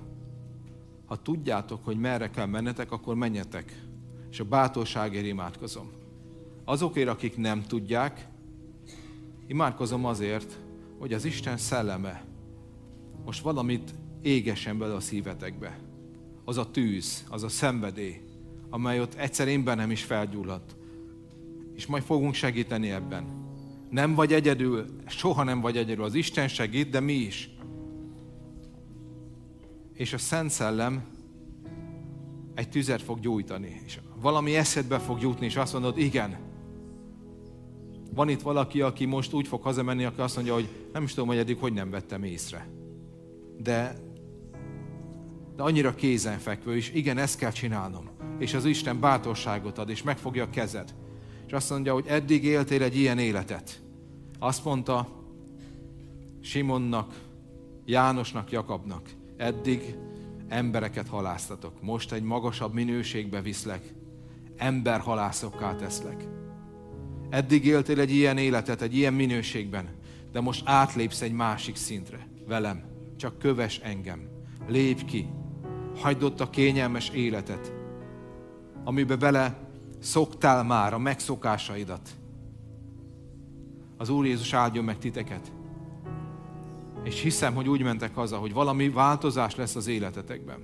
Ha 1.06 1.22
tudjátok, 1.22 1.84
hogy 1.84 1.98
merre 1.98 2.30
kell 2.30 2.46
mennetek, 2.46 2.92
akkor 2.92 3.14
menjetek. 3.14 3.82
És 4.30 4.40
a 4.40 4.44
bátorságért 4.44 5.26
imádkozom. 5.26 5.90
Azokért, 6.64 7.08
akik 7.08 7.36
nem 7.36 7.62
tudják, 7.62 8.28
imádkozom 9.46 10.04
azért, 10.04 10.58
hogy 10.98 11.12
az 11.12 11.24
Isten 11.24 11.56
szelleme 11.56 12.24
most 13.24 13.42
valamit 13.42 13.94
égesen 14.22 14.78
bele 14.78 14.94
a 14.94 15.00
szívetekbe. 15.00 15.78
Az 16.44 16.56
a 16.56 16.70
tűz, 16.70 17.24
az 17.28 17.42
a 17.42 17.48
szenvedély, 17.48 18.20
amely 18.70 19.00
ott 19.00 19.14
egyszer 19.14 19.48
én 19.48 19.64
bennem 19.64 19.90
is 19.90 20.02
felgyulladt. 20.04 20.76
És 21.74 21.86
majd 21.86 22.02
fogunk 22.02 22.34
segíteni 22.34 22.90
ebben. 22.90 23.24
Nem 23.92 24.14
vagy 24.14 24.32
egyedül, 24.32 24.86
soha 25.06 25.42
nem 25.42 25.60
vagy 25.60 25.76
egyedül. 25.76 26.04
Az 26.04 26.14
Isten 26.14 26.48
segít, 26.48 26.90
de 26.90 27.00
mi 27.00 27.12
is. 27.12 27.50
És 29.92 30.12
a 30.12 30.18
Szent 30.18 30.50
Szellem 30.50 31.02
egy 32.54 32.68
tüzet 32.68 33.02
fog 33.02 33.20
gyújtani. 33.20 33.80
És 33.84 33.98
valami 34.20 34.56
eszedbe 34.56 34.98
fog 34.98 35.20
jutni, 35.20 35.46
és 35.46 35.56
azt 35.56 35.72
mondod, 35.72 35.98
igen. 35.98 36.38
Van 38.14 38.28
itt 38.28 38.42
valaki, 38.42 38.80
aki 38.80 39.04
most 39.04 39.32
úgy 39.32 39.48
fog 39.48 39.62
hazamenni, 39.62 40.04
aki 40.04 40.20
azt 40.20 40.34
mondja, 40.34 40.54
hogy 40.54 40.68
nem 40.92 41.02
is 41.02 41.14
tudom, 41.14 41.28
hogy 41.28 41.38
eddig 41.38 41.58
hogy 41.58 41.72
nem 41.72 41.90
vettem 41.90 42.22
észre 42.22 42.80
de, 43.62 43.94
de 45.56 45.62
annyira 45.62 45.94
kézenfekvő, 45.94 46.76
és 46.76 46.92
igen, 46.92 47.18
ezt 47.18 47.38
kell 47.38 47.50
csinálnom. 47.50 48.08
És 48.38 48.54
az 48.54 48.64
Isten 48.64 49.00
bátorságot 49.00 49.78
ad, 49.78 49.90
és 49.90 50.02
megfogja 50.02 50.44
a 50.44 50.50
kezed. 50.50 50.94
És 51.52 51.58
azt 51.58 51.70
mondja, 51.70 51.92
hogy 51.92 52.06
eddig 52.06 52.44
éltél 52.44 52.82
egy 52.82 52.96
ilyen 52.96 53.18
életet. 53.18 53.82
Azt 54.38 54.64
mondta 54.64 55.08
Simonnak, 56.40 57.20
Jánosnak, 57.84 58.50
Jakabnak, 58.50 59.10
eddig 59.36 59.94
embereket 60.48 61.08
haláztatok. 61.08 61.82
Most 61.82 62.12
egy 62.12 62.22
magasabb 62.22 62.74
minőségbe 62.74 63.40
viszlek. 63.40 63.94
Emberhalászokká 64.56 65.74
teszlek. 65.74 66.28
Eddig 67.30 67.66
éltél 67.66 68.00
egy 68.00 68.12
ilyen 68.12 68.38
életet, 68.38 68.82
egy 68.82 68.96
ilyen 68.96 69.14
minőségben, 69.14 69.88
de 70.30 70.40
most 70.40 70.62
átlépsz 70.64 71.20
egy 71.20 71.32
másik 71.32 71.76
szintre 71.76 72.28
velem 72.46 72.84
csak 73.16 73.38
köves 73.38 73.78
engem. 73.78 74.28
Lépj 74.68 75.04
ki. 75.04 75.28
Hagyd 75.96 76.22
ott 76.22 76.40
a 76.40 76.50
kényelmes 76.50 77.08
életet, 77.08 77.72
amiben 78.84 79.18
bele 79.18 79.61
szoktál 80.02 80.64
már 80.64 80.94
a 80.94 80.98
megszokásaidat. 80.98 82.10
Az 83.96 84.08
Úr 84.08 84.26
Jézus 84.26 84.52
áldjon 84.52 84.84
meg 84.84 84.98
titeket. 84.98 85.52
És 87.02 87.20
hiszem, 87.20 87.54
hogy 87.54 87.68
úgy 87.68 87.82
mentek 87.82 88.14
haza, 88.14 88.36
hogy 88.36 88.52
valami 88.52 88.88
változás 88.88 89.56
lesz 89.56 89.76
az 89.76 89.86
életetekben. 89.86 90.58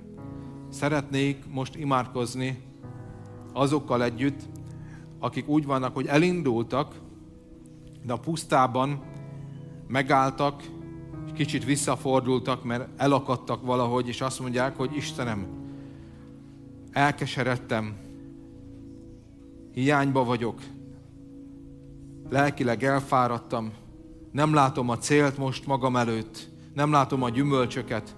Szeretnék 0.69 1.43
most 1.51 1.75
imádkozni 1.75 2.61
azokkal 3.53 4.03
együtt, 4.03 4.41
akik 5.19 5.47
úgy 5.47 5.65
vannak, 5.65 5.93
hogy 5.93 6.07
elindultak, 6.07 6.95
de 8.05 8.13
a 8.13 8.19
pusztában 8.19 9.01
megálltak, 9.87 10.63
kicsit 11.33 11.65
visszafordultak, 11.65 12.63
mert 12.63 12.89
elakadtak 12.97 13.61
valahogy, 13.61 14.07
és 14.07 14.21
azt 14.21 14.39
mondják, 14.39 14.77
hogy 14.77 14.95
Istenem, 14.95 15.47
elkeseredtem, 16.91 18.08
hiányba 19.79 20.23
vagyok, 20.23 20.61
lelkileg 22.29 22.83
elfáradtam, 22.83 23.71
nem 24.31 24.53
látom 24.53 24.89
a 24.89 24.97
célt 24.97 25.37
most 25.37 25.65
magam 25.65 25.95
előtt, 25.95 26.49
nem 26.73 26.91
látom 26.91 27.23
a 27.23 27.29
gyümölcsöket, 27.29 28.15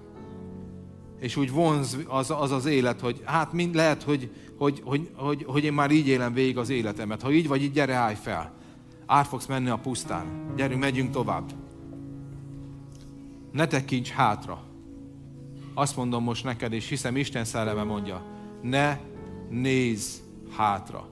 és 1.18 1.36
úgy 1.36 1.50
vonz 1.50 1.98
az 2.08 2.30
az, 2.30 2.50
az 2.50 2.66
élet, 2.66 3.00
hogy 3.00 3.22
hát 3.24 3.52
mind 3.52 3.74
lehet, 3.74 4.02
hogy, 4.02 4.30
hogy, 4.58 4.82
hogy, 4.84 5.10
hogy, 5.14 5.44
hogy 5.48 5.64
én 5.64 5.72
már 5.72 5.90
így 5.90 6.06
élem 6.06 6.32
végig 6.32 6.58
az 6.58 6.68
életemet. 6.68 7.22
Ha 7.22 7.32
így 7.32 7.48
vagy, 7.48 7.62
így 7.62 7.72
gyere, 7.72 7.94
állj 7.94 8.14
fel. 8.14 8.52
Át 9.06 9.26
fogsz 9.26 9.46
menni 9.46 9.68
a 9.68 9.78
pusztán. 9.78 10.52
Gyerünk, 10.56 10.80
megyünk 10.80 11.10
tovább 11.10 11.52
ne 13.52 13.66
tekints 13.66 14.10
hátra. 14.10 14.62
Azt 15.74 15.96
mondom 15.96 16.22
most 16.22 16.44
neked, 16.44 16.72
és 16.72 16.88
hiszem 16.88 17.16
Isten 17.16 17.44
szelleme 17.44 17.82
mondja, 17.82 18.22
ne 18.62 18.98
nézz 19.48 20.18
hátra. 20.56 21.08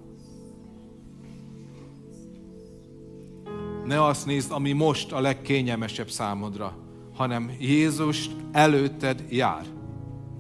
Ne 3.85 4.05
azt 4.05 4.27
nézd, 4.27 4.53
ami 4.53 4.73
most 4.73 5.13
a 5.13 5.21
legkényelmesebb 5.21 6.11
számodra, 6.11 6.77
hanem 7.15 7.51
Jézus 7.59 8.31
előtted 8.53 9.25
jár. 9.29 9.65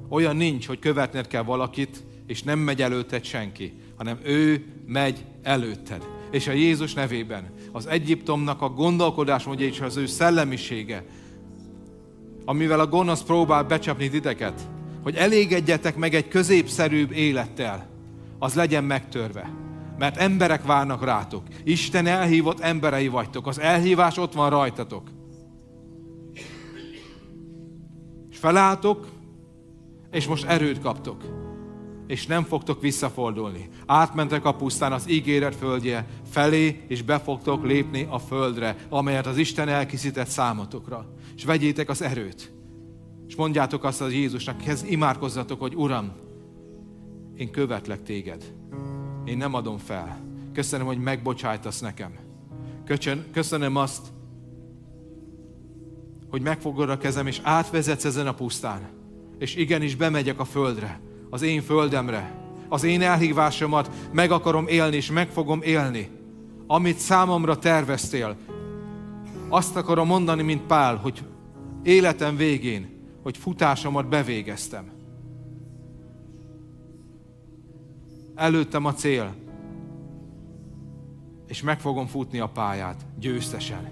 Olyan 0.08 0.36
nincs, 0.36 0.66
hogy 0.66 0.78
követned 0.78 1.26
kell 1.26 1.42
valakit, 1.42 2.04
és 2.26 2.42
nem 2.42 2.58
megy 2.58 2.82
előtted 2.82 3.24
senki, 3.24 3.72
hanem 3.96 4.18
ő 4.22 4.64
megy 4.86 5.24
előtted. 5.42 6.06
És 6.30 6.48
a 6.48 6.52
Jézus 6.52 6.94
nevében 6.94 7.50
az 7.72 7.86
Egyiptomnak 7.86 8.62
a 8.62 8.68
gondolkodás 8.68 9.44
mondja 9.44 9.66
és 9.66 9.80
az 9.80 9.96
ő 9.96 10.06
szellemisége, 10.06 11.04
amivel 12.44 12.80
a 12.80 12.86
gonosz 12.86 13.22
próbál 13.22 13.62
becsapni 13.62 14.08
titeket, 14.08 14.60
hogy 15.02 15.14
elégedjetek 15.14 15.96
meg 15.96 16.14
egy 16.14 16.28
középszerűbb 16.28 17.12
élettel, 17.12 17.88
az 18.38 18.54
legyen 18.54 18.84
megtörve. 18.84 19.59
Mert 20.00 20.16
emberek 20.16 20.64
várnak 20.64 21.04
rátok. 21.04 21.42
Isten 21.64 22.06
elhívott 22.06 22.60
emberei 22.60 23.08
vagytok. 23.08 23.46
Az 23.46 23.58
elhívás 23.58 24.16
ott 24.16 24.32
van 24.32 24.50
rajtatok. 24.50 25.10
És 28.30 28.38
felálltok, 28.38 29.08
és 30.10 30.26
most 30.26 30.44
erőt 30.44 30.80
kaptok. 30.80 31.24
És 32.06 32.26
nem 32.26 32.44
fogtok 32.44 32.80
visszafordulni. 32.80 33.68
Átmentek 33.86 34.44
a 34.44 34.54
pusztán 34.54 34.92
az 34.92 35.10
ígéret 35.10 35.54
földje 35.54 36.06
felé, 36.30 36.84
és 36.88 37.02
be 37.02 37.18
fogtok 37.18 37.64
lépni 37.64 38.06
a 38.10 38.18
földre, 38.18 38.76
amelyet 38.88 39.26
az 39.26 39.36
Isten 39.36 39.68
elkészített 39.68 40.28
számotokra. 40.28 41.14
És 41.36 41.44
vegyétek 41.44 41.88
az 41.88 42.02
erőt. 42.02 42.52
És 43.26 43.36
mondjátok 43.36 43.84
azt 43.84 44.00
az 44.00 44.12
Jézusnak, 44.12 44.56
kezd 44.56 44.90
imádkozzatok, 44.90 45.60
hogy 45.60 45.74
Uram, 45.74 46.12
én 47.36 47.50
követlek 47.50 48.02
téged. 48.02 48.58
Én 49.24 49.36
nem 49.36 49.54
adom 49.54 49.78
fel. 49.78 50.20
Köszönöm, 50.52 50.86
hogy 50.86 50.98
megbocsájtasz 50.98 51.80
nekem. 51.80 52.12
Köszönöm 53.32 53.76
azt, 53.76 54.06
hogy 56.30 56.42
megfogod 56.42 56.90
a 56.90 56.98
kezem, 56.98 57.26
és 57.26 57.40
átvezetsz 57.42 58.04
ezen 58.04 58.26
a 58.26 58.34
pusztán. 58.34 58.88
És 59.38 59.56
igenis 59.56 59.94
bemegyek 59.94 60.40
a 60.40 60.44
földre, 60.44 61.00
az 61.30 61.42
én 61.42 61.62
földemre. 61.62 62.38
Az 62.68 62.84
én 62.84 63.02
elhívásomat 63.02 63.90
meg 64.12 64.30
akarom 64.30 64.66
élni, 64.66 64.96
és 64.96 65.10
meg 65.10 65.28
fogom 65.28 65.62
élni. 65.62 66.10
Amit 66.66 66.98
számomra 66.98 67.58
terveztél. 67.58 68.36
Azt 69.48 69.76
akarom 69.76 70.06
mondani, 70.06 70.42
mint 70.42 70.62
Pál, 70.62 70.96
hogy 70.96 71.22
életem 71.82 72.36
végén, 72.36 72.88
hogy 73.22 73.36
futásomat 73.36 74.08
bevégeztem. 74.08 74.90
Előttem 78.34 78.84
a 78.84 78.92
cél, 78.92 79.34
és 81.46 81.62
meg 81.62 81.80
fogom 81.80 82.06
futni 82.06 82.38
a 82.38 82.48
pályát 82.48 83.06
győztesen. 83.18 83.90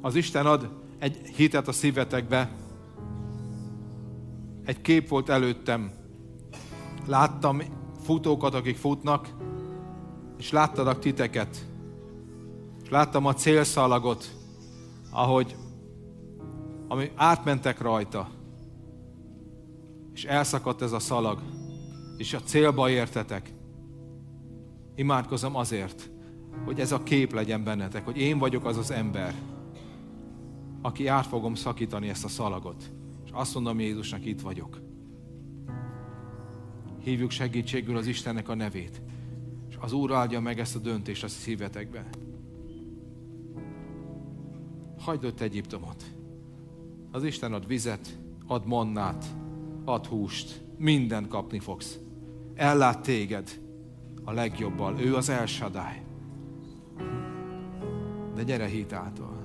Az 0.00 0.14
Isten 0.14 0.46
ad 0.46 0.70
egy 0.98 1.16
hitet 1.36 1.68
a 1.68 1.72
szívetekbe. 1.72 2.50
Egy 4.64 4.80
kép 4.80 5.08
volt 5.08 5.28
előttem. 5.28 5.92
Láttam 7.06 7.62
futókat, 8.02 8.54
akik 8.54 8.76
futnak, 8.76 9.28
és 10.38 10.50
láttadok 10.50 10.98
titeket. 10.98 11.66
És 12.82 12.88
láttam 12.90 13.26
a 13.26 13.34
célszalagot, 13.34 14.36
ahogy 15.10 15.56
ami 16.88 17.10
átmentek 17.14 17.80
rajta, 17.80 18.28
és 20.18 20.24
elszakadt 20.24 20.82
ez 20.82 20.92
a 20.92 20.98
szalag 20.98 21.42
és 22.16 22.34
a 22.34 22.42
célba 22.42 22.90
értetek. 22.90 23.52
Imádkozom 24.94 25.56
azért, 25.56 26.10
hogy 26.64 26.80
ez 26.80 26.92
a 26.92 27.02
kép 27.02 27.32
legyen 27.32 27.64
bennetek, 27.64 28.04
hogy 28.04 28.16
én 28.16 28.38
vagyok 28.38 28.64
az 28.64 28.76
az 28.76 28.90
ember, 28.90 29.34
aki 30.82 31.06
át 31.06 31.26
fogom 31.26 31.54
szakítani 31.54 32.08
ezt 32.08 32.24
a 32.24 32.28
szalagot. 32.28 32.92
És 33.24 33.30
azt 33.32 33.54
mondom 33.54 33.80
Jézusnak, 33.80 34.24
itt 34.24 34.40
vagyok. 34.40 34.80
Hívjuk 37.00 37.30
segítségül 37.30 37.96
az 37.96 38.06
Istennek 38.06 38.48
a 38.48 38.54
nevét. 38.54 39.02
És 39.68 39.76
az 39.80 39.92
Úr 39.92 40.12
áldja 40.12 40.40
meg 40.40 40.58
ezt 40.58 40.76
a 40.76 40.78
döntést 40.78 41.24
a 41.24 41.28
szívetekbe. 41.28 42.08
Hagyd 44.98 45.24
ott 45.24 45.40
Egyiptomot. 45.40 46.04
Az 47.10 47.24
Isten 47.24 47.52
ad 47.52 47.66
vizet, 47.66 48.18
ad 48.46 48.66
mannát, 48.66 49.24
ad 49.88 50.06
húst, 50.06 50.60
mindent 50.76 51.28
kapni 51.28 51.58
fogsz 51.58 51.98
ellát 52.58 53.02
téged 53.02 53.60
a 54.24 54.32
legjobbal. 54.32 55.00
Ő 55.00 55.14
az 55.14 55.28
elsadály. 55.28 56.02
De 58.34 58.42
gyere 58.42 58.66
hit 58.66 58.92
által. 58.92 59.37